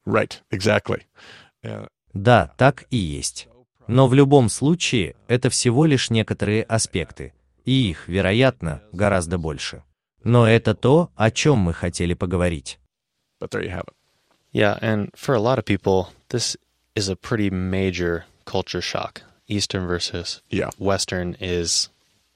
Right, 0.05 0.33
exactly. 0.51 1.01
Yeah. 1.63 1.87
Да, 2.13 2.53
так 2.57 2.85
и 2.91 2.97
есть. 2.97 3.47
Но 3.87 4.07
в 4.07 4.13
любом 4.13 4.49
случае, 4.49 5.15
это 5.27 5.49
всего 5.49 5.85
лишь 5.85 6.09
некоторые 6.09 6.63
аспекты, 6.63 7.33
и 7.63 7.89
их, 7.89 8.07
вероятно, 8.07 8.83
гораздо 8.91 9.37
больше. 9.37 9.83
Но 10.23 10.47
это 10.47 10.75
то, 10.75 11.09
о 11.15 11.31
чем 11.31 11.59
мы 11.59 11.73
хотели 11.73 12.13
поговорить. 12.13 12.79
Yeah, 14.53 14.79
and 14.81 15.09
for 15.13 15.35
a 15.35 15.39
lot 15.39 15.57
of 15.57 15.65
people, 15.65 16.07
this 16.29 16.57
is 16.97 17.07
a 17.09 17.15
pretty 17.15 17.49
major 17.51 18.23
culture 18.45 18.81
shock. 18.81 19.21
Eastern 19.47 19.85
versus 19.87 20.41
Yeah. 20.49 20.71
Western 20.79 21.35
is 21.39 21.89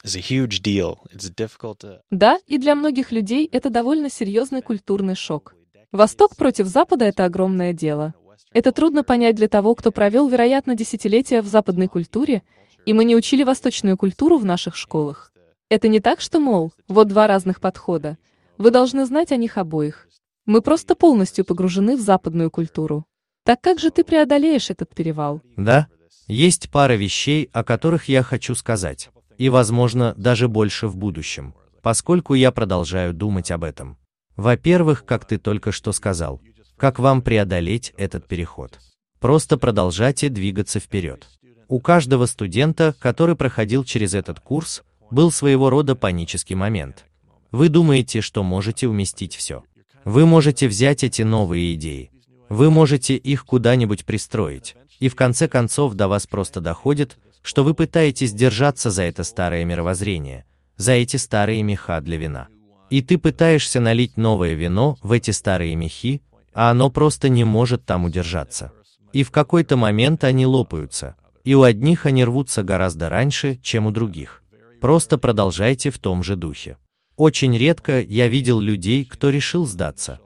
is 0.03 0.15
a 0.15 0.23
huge 0.31 0.61
deal. 0.61 0.91
It's 1.13 1.29
difficult 1.43 1.79
to 1.79 1.99
Да, 2.11 2.39
и 2.47 2.57
для 2.57 2.75
многих 2.75 3.11
людей 3.11 3.49
это 3.51 3.69
довольно 3.69 4.09
серьезный 4.09 4.61
культурный 4.61 5.15
шок. 5.15 5.55
Восток 5.91 6.35
против 6.35 6.67
Запада– 6.67 7.05
это 7.11 7.25
огромное 7.25 7.73
дело. 7.73 8.13
Это 8.53 8.71
трудно 8.71 9.03
понять 9.03 9.35
для 9.35 9.47
того, 9.47 9.75
кто 9.75 9.91
провел, 9.91 10.27
вероятно, 10.27 10.75
десятилетия 10.75 11.41
в 11.41 11.47
западной 11.47 11.87
культуре, 11.87 12.43
и 12.85 12.93
мы 12.93 13.03
не 13.05 13.15
учили 13.15 13.43
восточную 13.43 13.97
культуру 13.97 14.37
в 14.37 14.45
наших 14.45 14.75
школах. 14.75 15.31
Это 15.69 15.87
не 15.87 15.99
так, 15.99 16.21
что, 16.21 16.39
мол, 16.39 16.73
вот 16.87 17.07
два 17.07 17.27
разных 17.27 17.61
подхода. 17.61 18.17
Вы 18.57 18.71
должны 18.71 19.05
знать 19.05 19.31
о 19.31 19.37
них 19.37 19.57
обоих. 19.57 20.07
Мы 20.45 20.61
просто 20.61 20.95
полностью 20.95 21.45
погружены 21.45 21.95
в 21.95 22.01
западную 22.01 22.51
культуру. 22.51 23.05
Так 23.43 23.61
как 23.61 23.79
же 23.79 23.89
ты 23.89 24.03
преодолеешь 24.03 24.69
этот 24.69 24.93
перевал? 24.93 25.41
Да, 25.57 25.87
есть 26.27 26.69
пара 26.69 26.93
вещей, 26.93 27.49
о 27.53 27.63
которых 27.63 28.07
я 28.07 28.23
хочу 28.23 28.55
сказать, 28.55 29.09
и, 29.37 29.49
возможно, 29.49 30.13
даже 30.15 30.47
больше 30.47 30.87
в 30.87 30.95
будущем, 30.95 31.55
поскольку 31.81 32.35
я 32.35 32.51
продолжаю 32.51 33.13
думать 33.13 33.51
об 33.51 33.63
этом. 33.63 33.97
Во-первых, 34.35 35.05
как 35.05 35.25
ты 35.25 35.37
только 35.37 35.71
что 35.71 35.91
сказал, 35.91 36.41
как 36.77 36.99
вам 36.99 37.21
преодолеть 37.21 37.93
этот 37.97 38.27
переход? 38.27 38.79
Просто 39.19 39.57
продолжайте 39.57 40.29
двигаться 40.29 40.79
вперед. 40.79 41.27
У 41.67 41.79
каждого 41.79 42.25
студента, 42.25 42.95
который 42.99 43.35
проходил 43.35 43.83
через 43.83 44.13
этот 44.13 44.39
курс, 44.39 44.83
был 45.09 45.31
своего 45.31 45.69
рода 45.69 45.95
панический 45.95 46.55
момент. 46.55 47.05
Вы 47.51 47.69
думаете, 47.69 48.21
что 48.21 48.43
можете 48.43 48.87
уместить 48.87 49.35
все. 49.35 49.63
Вы 50.05 50.25
можете 50.25 50.67
взять 50.67 51.03
эти 51.03 51.21
новые 51.21 51.75
идеи, 51.75 52.11
вы 52.51 52.69
можете 52.69 53.15
их 53.15 53.45
куда-нибудь 53.45 54.03
пристроить, 54.03 54.75
и 54.99 55.07
в 55.07 55.15
конце 55.15 55.47
концов 55.47 55.93
до 55.93 56.09
вас 56.09 56.27
просто 56.27 56.59
доходит, 56.59 57.17
что 57.41 57.63
вы 57.63 57.73
пытаетесь 57.73 58.33
держаться 58.33 58.91
за 58.91 59.03
это 59.03 59.23
старое 59.23 59.63
мировоззрение, 59.63 60.43
за 60.75 60.91
эти 60.91 61.15
старые 61.15 61.63
меха 61.63 62.01
для 62.01 62.17
вина. 62.17 62.49
И 62.89 63.01
ты 63.01 63.17
пытаешься 63.17 63.79
налить 63.79 64.17
новое 64.17 64.53
вино 64.53 64.97
в 65.01 65.13
эти 65.13 65.31
старые 65.31 65.77
мехи, 65.77 66.21
а 66.53 66.71
оно 66.71 66.89
просто 66.89 67.29
не 67.29 67.45
может 67.45 67.85
там 67.85 68.03
удержаться. 68.03 68.73
И 69.13 69.23
в 69.23 69.31
какой-то 69.31 69.77
момент 69.77 70.25
они 70.25 70.45
лопаются, 70.45 71.15
и 71.45 71.55
у 71.55 71.61
одних 71.61 72.05
они 72.05 72.25
рвутся 72.25 72.63
гораздо 72.63 73.07
раньше, 73.07 73.59
чем 73.63 73.85
у 73.85 73.91
других. 73.91 74.43
Просто 74.81 75.17
продолжайте 75.17 75.89
в 75.89 75.99
том 75.99 76.21
же 76.21 76.35
духе. 76.35 76.77
Очень 77.15 77.57
редко 77.57 78.01
я 78.01 78.27
видел 78.27 78.59
людей, 78.59 79.05
кто 79.05 79.29
решил 79.29 79.65
сдаться, 79.65 80.19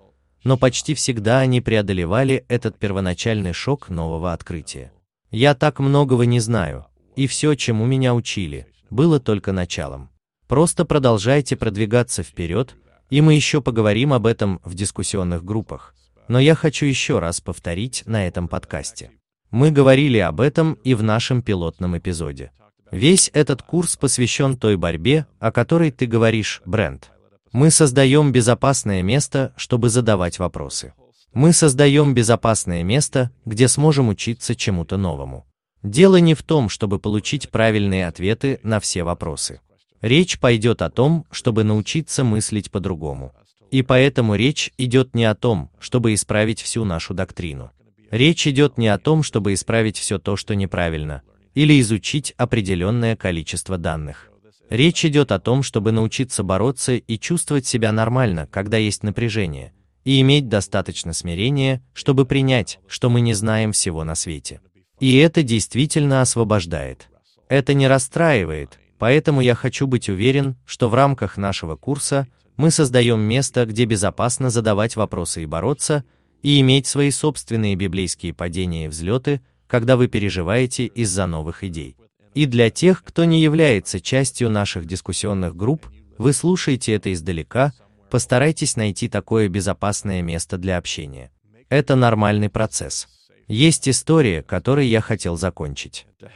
но 0.46 0.58
почти 0.58 0.94
всегда 0.94 1.40
они 1.40 1.60
преодолевали 1.60 2.46
этот 2.48 2.78
первоначальный 2.78 3.52
шок 3.52 3.90
нового 3.90 4.32
открытия. 4.32 4.94
Я 5.32 5.56
так 5.56 5.80
многого 5.80 6.26
не 6.26 6.40
знаю, 6.40 6.86
и 7.16 7.26
все, 7.28 7.56
чему 7.56 7.86
меня 7.86 8.14
учили, 8.14 8.68
было 8.92 9.20
только 9.20 9.52
началом. 9.52 10.12
Просто 10.48 10.86
продолжайте 10.86 11.56
продвигаться 11.56 12.22
вперед, 12.22 12.76
и 13.10 13.22
мы 13.22 13.34
еще 13.34 13.60
поговорим 13.60 14.14
об 14.14 14.28
этом 14.28 14.62
в 14.64 14.76
дискуссионных 14.76 15.44
группах. 15.44 15.96
Но 16.28 16.40
я 16.40 16.54
хочу 16.54 16.86
еще 16.86 17.18
раз 17.18 17.42
повторить 17.42 18.04
на 18.06 18.28
этом 18.28 18.48
подкасте. 18.48 19.12
Мы 19.50 19.72
говорили 19.72 20.20
об 20.20 20.42
этом 20.42 20.74
и 20.84 20.94
в 20.94 21.02
нашем 21.02 21.42
пилотном 21.42 21.98
эпизоде. 21.98 22.52
Весь 22.92 23.32
этот 23.34 23.64
курс 23.64 23.96
посвящен 23.98 24.58
той 24.58 24.78
борьбе, 24.78 25.26
о 25.40 25.52
которой 25.52 25.90
ты 25.90 26.06
говоришь, 26.06 26.62
Брент. 26.66 27.12
Мы 27.56 27.72
создаем 27.72 28.34
безопасное 28.34 29.02
место, 29.02 29.54
чтобы 29.56 29.88
задавать 29.88 30.40
вопросы. 30.40 30.94
Мы 31.34 31.54
создаем 31.54 32.14
безопасное 32.14 32.84
место, 32.84 33.32
где 33.46 33.70
сможем 33.70 34.10
учиться 34.10 34.56
чему-то 34.56 34.98
новому. 34.98 35.48
Дело 35.82 36.18
не 36.18 36.34
в 36.34 36.44
том, 36.44 36.68
чтобы 36.68 37.00
получить 37.00 37.50
правильные 37.50 38.08
ответы 38.08 38.60
на 38.62 38.82
все 38.82 39.04
вопросы. 39.06 39.62
Речь 40.02 40.38
пойдет 40.38 40.82
о 40.82 40.90
том, 40.90 41.26
чтобы 41.32 41.64
научиться 41.64 42.26
мыслить 42.26 42.72
по-другому. 42.72 43.34
И 43.72 43.84
поэтому 43.84 44.36
речь 44.36 44.74
идет 44.78 45.16
не 45.16 45.24
о 45.24 45.34
том, 45.34 45.72
чтобы 45.80 46.14
исправить 46.14 46.60
всю 46.60 46.84
нашу 46.84 47.14
доктрину. 47.14 47.72
Речь 48.12 48.46
идет 48.48 48.78
не 48.78 48.90
о 48.90 48.98
том, 48.98 49.24
чтобы 49.24 49.54
исправить 49.54 49.98
все 49.98 50.20
то, 50.20 50.36
что 50.36 50.56
неправильно, 50.56 51.22
или 51.54 51.80
изучить 51.80 52.34
определенное 52.36 53.16
количество 53.16 53.78
данных. 53.78 54.30
Речь 54.70 55.06
идет 55.06 55.32
о 55.32 55.40
том, 55.40 55.62
чтобы 55.62 55.92
научиться 55.92 56.44
бороться 56.44 56.94
и 56.94 57.20
чувствовать 57.20 57.68
себя 57.68 57.92
нормально, 57.92 58.48
когда 58.52 58.78
есть 58.78 59.04
напряжение, 59.04 59.74
и 60.04 60.20
иметь 60.22 60.50
достаточно 60.50 61.14
смирения, 61.14 61.84
чтобы 61.94 62.26
принять, 62.26 62.80
что 62.88 63.10
мы 63.10 63.22
не 63.22 63.34
знаем 63.34 63.72
всего 63.74 64.04
на 64.04 64.16
свете. 64.16 64.62
И 65.00 65.18
это 65.18 65.44
действительно 65.44 66.22
освобождает. 66.22 67.10
Это 67.48 67.74
не 67.74 67.88
расстраивает, 67.88 68.80
поэтому 68.98 69.42
я 69.42 69.54
хочу 69.54 69.86
быть 69.86 70.10
уверен, 70.10 70.56
что 70.66 70.90
в 70.90 70.96
рамках 70.96 71.38
нашего 71.38 71.76
курса 71.76 72.28
мы 72.58 72.72
создаем 72.72 73.20
место, 73.20 73.66
где 73.66 73.86
безопасно 73.86 74.50
задавать 74.50 74.96
вопросы 74.96 75.44
и 75.44 75.46
бороться, 75.46 76.06
и 76.42 76.60
иметь 76.62 76.88
свои 76.88 77.12
собственные 77.12 77.76
библейские 77.76 78.34
падения 78.34 78.86
и 78.86 78.88
взлеты, 78.88 79.42
когда 79.68 79.98
вы 79.98 80.08
переживаете 80.08 80.86
из-за 80.86 81.28
новых 81.28 81.64
идей. 81.64 81.98
И 82.36 82.46
для 82.46 82.70
тех, 82.70 83.02
кто 83.04 83.24
не 83.24 83.42
является 83.42 84.02
частью 84.02 84.50
наших 84.50 84.86
дискуссионных 84.86 85.56
групп, 85.56 85.88
вы 86.18 86.34
слушаете 86.34 86.94
это 86.94 87.14
издалека, 87.14 87.72
постарайтесь 88.12 88.76
найти 88.76 89.08
такое 89.08 89.48
безопасное 89.48 90.22
место 90.22 90.58
для 90.58 90.78
общения. 90.78 91.32
Это 91.70 91.96
нормальный 91.96 92.50
процесс. 92.50 93.08
Есть 93.48 93.88
история, 93.88 94.44
которой 94.44 94.86
я 94.86 95.00
хотел 95.00 95.38
закончить. 95.38 96.06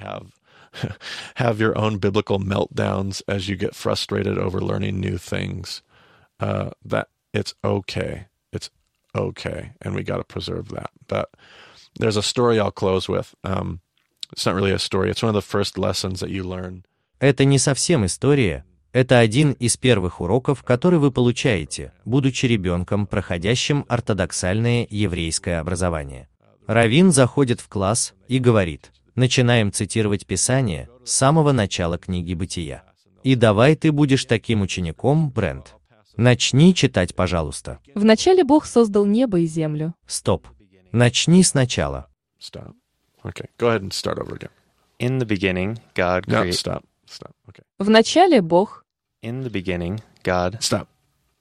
there's 11.99 12.17
a 12.17 12.23
story 12.23 12.59
I'll 12.59 12.71
close 12.71 13.09
with. 13.09 13.33
Um, 13.43 13.81
it's 14.35 14.45
not 14.45 14.55
really 14.55 14.73
a 14.73 14.79
story. 14.79 15.09
It's 15.09 15.23
one 15.23 15.33
of 15.33 15.35
the 15.35 15.41
first 15.41 15.77
lessons 15.77 16.21
that 16.21 16.29
you 16.29 16.43
learn. 16.43 16.83
Это 17.19 17.43
не 17.45 17.59
совсем 17.59 18.05
история, 18.05 18.63
это 18.91 19.19
один 19.19 19.51
из 19.51 19.77
первых 19.77 20.19
уроков, 20.19 20.63
который 20.63 20.97
вы 20.97 21.11
получаете, 21.11 21.93
будучи 22.05 22.47
ребенком, 22.47 23.05
проходящим 23.05 23.85
ортодоксальное 23.87 24.87
еврейское 24.89 25.59
образование. 25.59 26.27
Равин 26.65 27.11
заходит 27.11 27.61
в 27.61 27.67
класс 27.67 28.13
и 28.27 28.39
говорит, 28.39 28.91
начинаем 29.15 29.71
цитировать 29.71 30.25
Писание 30.25 30.89
с 31.03 31.11
самого 31.11 31.51
начала 31.51 31.97
книги 31.97 32.33
Бытия. 32.33 32.83
И 33.23 33.35
давай 33.35 33.75
ты 33.75 33.91
будешь 33.91 34.25
таким 34.25 34.61
учеником, 34.61 35.29
Брент. 35.29 35.75
Начни 36.15 36.73
читать, 36.73 37.15
пожалуйста. 37.15 37.79
Вначале 37.95 38.43
Бог 38.43 38.65
создал 38.65 39.05
небо 39.05 39.39
и 39.39 39.45
землю. 39.45 39.93
Стоп. 40.07 40.47
Начни 40.91 41.43
сначала. 41.43 42.07
Stop. 42.41 42.73
Okay, 43.25 43.47
go 43.57 43.67
ahead 43.67 43.81
and 43.81 43.91
start 43.93 44.17
over 44.19 44.35
again. 44.35 44.49
In 44.99 45.19
the 45.19 45.25
beginning, 45.25 45.77
God 45.95 46.27
No, 46.27 46.41
created. 46.41 46.53
stop. 46.59 46.83
Stop. 47.05 47.31
Okay, 47.49 47.63
Вначале 47.79 48.41
Бог, 48.41 48.85
In 49.21 49.43
the 49.43 49.49
beginning, 49.51 49.99
God. 50.23 50.57
stop. 50.61 50.87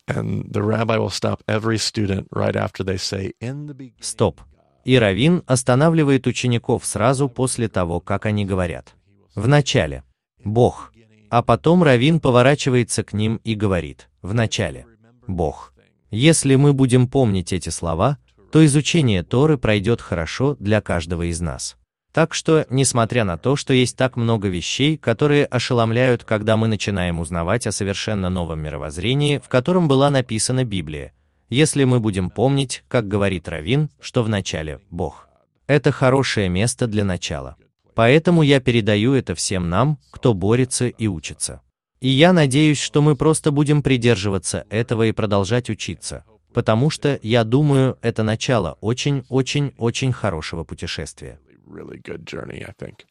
And 0.07 0.51
the 0.51 0.63
rabbi 0.63 0.97
will 0.97 1.11
stop 1.11 1.43
every 1.47 1.77
student 1.79 2.27
right 2.31 2.57
after 2.57 2.83
they 2.83 2.97
say, 2.97 3.33
"In 3.41 3.67
the 3.67 3.75
beginning." 3.75 3.93
Стоп. 4.01 4.41
И 4.85 4.97
Равин 4.99 5.43
останавливает 5.47 6.27
учеников 6.27 6.87
сразу 6.87 7.29
после 7.29 7.69
того, 7.69 8.01
как 8.01 8.25
они 8.27 8.47
говорят. 8.47 8.95
Вначале. 9.35 10.03
Бог. 10.45 10.93
А 11.31 11.43
потом 11.43 11.83
Равин 11.83 12.21
поворачивается 12.21 13.05
к 13.05 13.13
ним 13.13 13.39
и 13.45 13.55
говорит. 13.55 14.09
Вначале. 14.23 14.87
Бог. 15.27 15.75
Если 16.11 16.55
мы 16.55 16.73
будем 16.73 17.07
помнить 17.07 17.53
эти 17.53 17.69
слова, 17.69 18.17
то 18.51 18.65
изучение 18.65 19.23
Торы 19.23 19.59
пройдет 19.59 20.01
хорошо 20.01 20.57
для 20.59 20.81
каждого 20.81 21.29
из 21.31 21.41
нас. 21.41 21.77
Так 22.13 22.35
что, 22.35 22.67
несмотря 22.71 23.25
на 23.25 23.37
то, 23.37 23.55
что 23.55 23.73
есть 23.73 23.97
так 23.97 24.17
много 24.17 24.49
вещей, 24.49 24.97
которые 24.97 25.45
ошеломляют, 25.45 26.25
когда 26.25 26.57
мы 26.57 26.67
начинаем 26.67 27.21
узнавать 27.21 27.67
о 27.67 27.73
совершенно 27.73 28.31
новом 28.31 28.61
мировоззрении, 28.61 29.39
в 29.39 29.49
котором 29.49 29.89
была 29.89 30.11
написана 30.11 30.65
Библия, 30.65 31.13
если 31.51 31.85
мы 31.85 32.01
будем 32.01 32.31
помнить, 32.31 32.83
как 32.89 33.09
говорит 33.09 33.49
Равин, 33.49 33.91
что 34.01 34.23
вначале 34.23 34.81
Бог. 34.91 35.29
Это 35.67 35.93
хорошее 35.93 36.49
место 36.49 36.87
для 36.87 37.05
начала. 37.05 37.57
Поэтому 37.95 38.43
я 38.43 38.61
передаю 38.61 39.15
это 39.15 39.35
всем 39.35 39.69
нам, 39.69 39.99
кто 40.11 40.33
борется 40.33 40.89
и 40.89 41.07
учится. 41.07 41.61
И 42.01 42.09
я 42.09 42.33
надеюсь, 42.33 42.81
что 42.81 43.03
мы 43.03 43.17
просто 43.17 43.51
будем 43.51 43.83
придерживаться 43.83 44.65
этого 44.71 45.05
и 45.05 45.13
продолжать 45.13 45.69
учиться, 45.69 46.25
потому 46.53 46.91
что, 46.91 47.19
я 47.23 47.45
думаю, 47.45 47.99
это 48.03 48.23
начало 48.23 48.79
очень-очень-очень 48.81 50.13
хорошего 50.13 50.65
путешествия. 50.65 51.39
Really 51.67 52.01
good 52.03 52.25
journey, 52.25 52.63
I 52.63 52.73
think. 52.79 53.05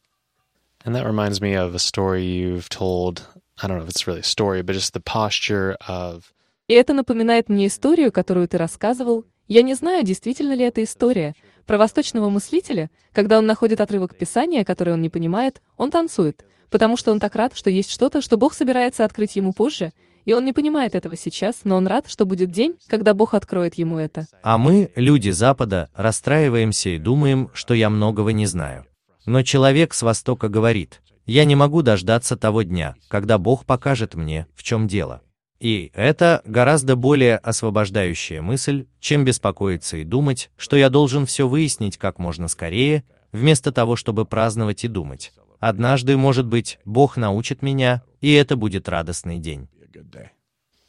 And 0.84 0.94
that 0.94 1.06
reminds 1.06 1.40
me 1.40 1.54
of 1.54 1.74
a 1.74 1.78
story 1.78 2.24
you've 2.24 2.68
told. 2.68 3.22
I 3.60 3.66
don't 3.66 3.78
know 3.78 3.84
if 3.84 3.88
it's 3.88 4.06
really 4.06 4.20
a 4.20 4.22
story, 4.22 4.62
but 4.62 4.74
just 4.74 4.94
the 4.94 5.02
posture 5.02 5.76
of 5.88 6.32
и 6.68 6.74
это 6.74 6.92
напоминает 6.92 7.48
мне 7.48 7.66
историю, 7.66 8.12
которую 8.12 8.46
ты 8.46 8.58
рассказывал. 8.58 9.24
Я 9.48 9.62
не 9.62 9.72
знаю, 9.72 10.04
действительно 10.04 10.52
ли 10.52 10.64
это 10.64 10.84
история. 10.84 11.34
Про 11.64 11.78
восточного 11.78 12.28
мыслителя, 12.28 12.90
когда 13.12 13.38
он 13.38 13.46
находит 13.46 13.80
отрывок 13.80 14.14
Писания, 14.14 14.64
который 14.64 14.92
он 14.92 15.00
не 15.00 15.08
понимает, 15.08 15.62
он 15.78 15.90
танцует, 15.90 16.44
потому 16.68 16.98
что 16.98 17.10
он 17.10 17.20
так 17.20 17.34
рад, 17.36 17.56
что 17.56 17.70
есть 17.70 17.90
что-то, 17.90 18.20
что 18.20 18.36
Бог 18.36 18.52
собирается 18.52 19.06
открыть 19.06 19.36
ему 19.36 19.54
позже, 19.54 19.92
и 20.24 20.32
он 20.32 20.44
не 20.44 20.52
понимает 20.52 20.94
этого 20.94 21.16
сейчас, 21.16 21.60
но 21.64 21.76
он 21.76 21.86
рад, 21.86 22.08
что 22.08 22.26
будет 22.26 22.50
день, 22.50 22.76
когда 22.86 23.14
Бог 23.14 23.34
откроет 23.34 23.74
ему 23.74 23.98
это. 23.98 24.26
А 24.42 24.58
мы, 24.58 24.90
люди 24.94 25.30
Запада, 25.30 25.88
расстраиваемся 25.94 26.90
и 26.90 26.98
думаем, 26.98 27.50
что 27.52 27.74
я 27.74 27.90
многого 27.90 28.32
не 28.32 28.46
знаю. 28.46 28.86
Но 29.26 29.42
человек 29.42 29.94
с 29.94 30.02
Востока 30.02 30.48
говорит, 30.48 31.02
я 31.26 31.44
не 31.44 31.56
могу 31.56 31.82
дождаться 31.82 32.36
того 32.36 32.62
дня, 32.62 32.94
когда 33.08 33.36
Бог 33.36 33.66
покажет 33.66 34.14
мне, 34.14 34.46
в 34.54 34.62
чем 34.62 34.88
дело. 34.88 35.20
И 35.60 35.90
это 35.94 36.40
гораздо 36.44 36.94
более 36.94 37.36
освобождающая 37.36 38.40
мысль, 38.40 38.86
чем 39.00 39.24
беспокоиться 39.24 39.96
и 39.96 40.04
думать, 40.04 40.50
что 40.56 40.76
я 40.76 40.88
должен 40.88 41.26
все 41.26 41.48
выяснить 41.48 41.98
как 41.98 42.18
можно 42.18 42.48
скорее, 42.48 43.04
вместо 43.32 43.72
того, 43.72 43.96
чтобы 43.96 44.24
праздновать 44.24 44.84
и 44.84 44.88
думать. 44.88 45.32
Однажды, 45.58 46.16
может 46.16 46.46
быть, 46.46 46.78
Бог 46.84 47.16
научит 47.16 47.62
меня, 47.62 48.02
и 48.20 48.32
это 48.32 48.56
будет 48.56 48.88
радостный 48.88 49.38
день. 49.38 49.68
Be 49.90 50.00
a 50.00 50.02
good 50.02 50.10
day. 50.10 50.30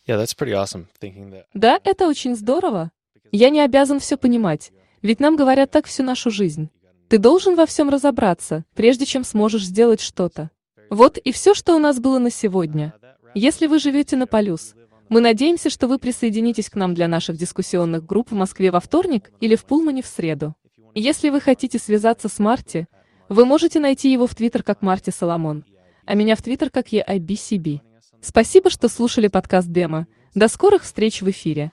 yeah, 0.07 0.17
that's 0.17 0.33
pretty 0.33 0.53
awesome. 0.53 0.87
Thinking 0.99 1.31
that 1.31 1.45
Да, 1.53 1.79
это 1.83 2.07
очень 2.07 2.35
здорово. 2.35 2.91
Я 3.31 3.49
не 3.49 3.61
обязан 3.61 3.99
все 3.99 4.17
понимать, 4.17 4.71
ведь 5.01 5.19
нам 5.19 5.35
говорят 5.35 5.71
так 5.71 5.85
всю 5.85 6.03
нашу 6.03 6.31
жизнь. 6.31 6.69
Ты 7.07 7.17
должен 7.17 7.55
во 7.55 7.65
всем 7.65 7.89
разобраться, 7.89 8.65
прежде 8.75 9.05
чем 9.05 9.23
сможешь 9.23 9.65
сделать 9.65 10.01
что-то. 10.01 10.51
Вот 10.89 11.17
и 11.17 11.31
все, 11.31 11.53
что 11.53 11.75
у 11.75 11.79
нас 11.79 11.99
было 11.99 12.19
на 12.19 12.29
сегодня. 12.29 12.93
Если 13.35 13.67
вы 13.67 13.79
живете 13.79 14.15
на 14.15 14.27
Полюс, 14.27 14.73
мы 15.07 15.21
надеемся, 15.21 15.69
что 15.69 15.87
вы 15.87 15.97
присоединитесь 15.99 16.69
к 16.69 16.75
нам 16.75 16.93
для 16.93 17.07
наших 17.07 17.37
дискуссионных 17.37 18.05
групп 18.05 18.31
в 18.31 18.35
Москве 18.35 18.71
во 18.71 18.79
вторник 18.79 19.31
или 19.39 19.55
в 19.55 19.65
Пулмане 19.65 20.01
в 20.01 20.07
среду. 20.07 20.55
Если 20.95 21.29
вы 21.29 21.39
хотите 21.41 21.79
связаться 21.79 22.27
с 22.29 22.39
Марти, 22.39 22.87
вы 23.27 23.45
можете 23.45 23.79
найти 23.79 24.11
его 24.11 24.27
в 24.27 24.35
Твиттер 24.35 24.63
как 24.63 24.81
Марти 24.81 25.11
Соломон, 25.11 25.63
а 26.05 26.15
меня 26.15 26.35
в 26.35 26.41
Твиттер 26.41 26.69
как 26.71 26.91
EIBCB. 26.91 27.81
Спасибо, 28.21 28.69
что 28.69 28.89
слушали 28.89 29.27
подкаст 29.27 29.69
Демо. 29.69 30.05
До 30.35 30.49
скорых 30.49 30.83
встреч 30.83 31.21
в 31.21 31.29
эфире. 31.29 31.71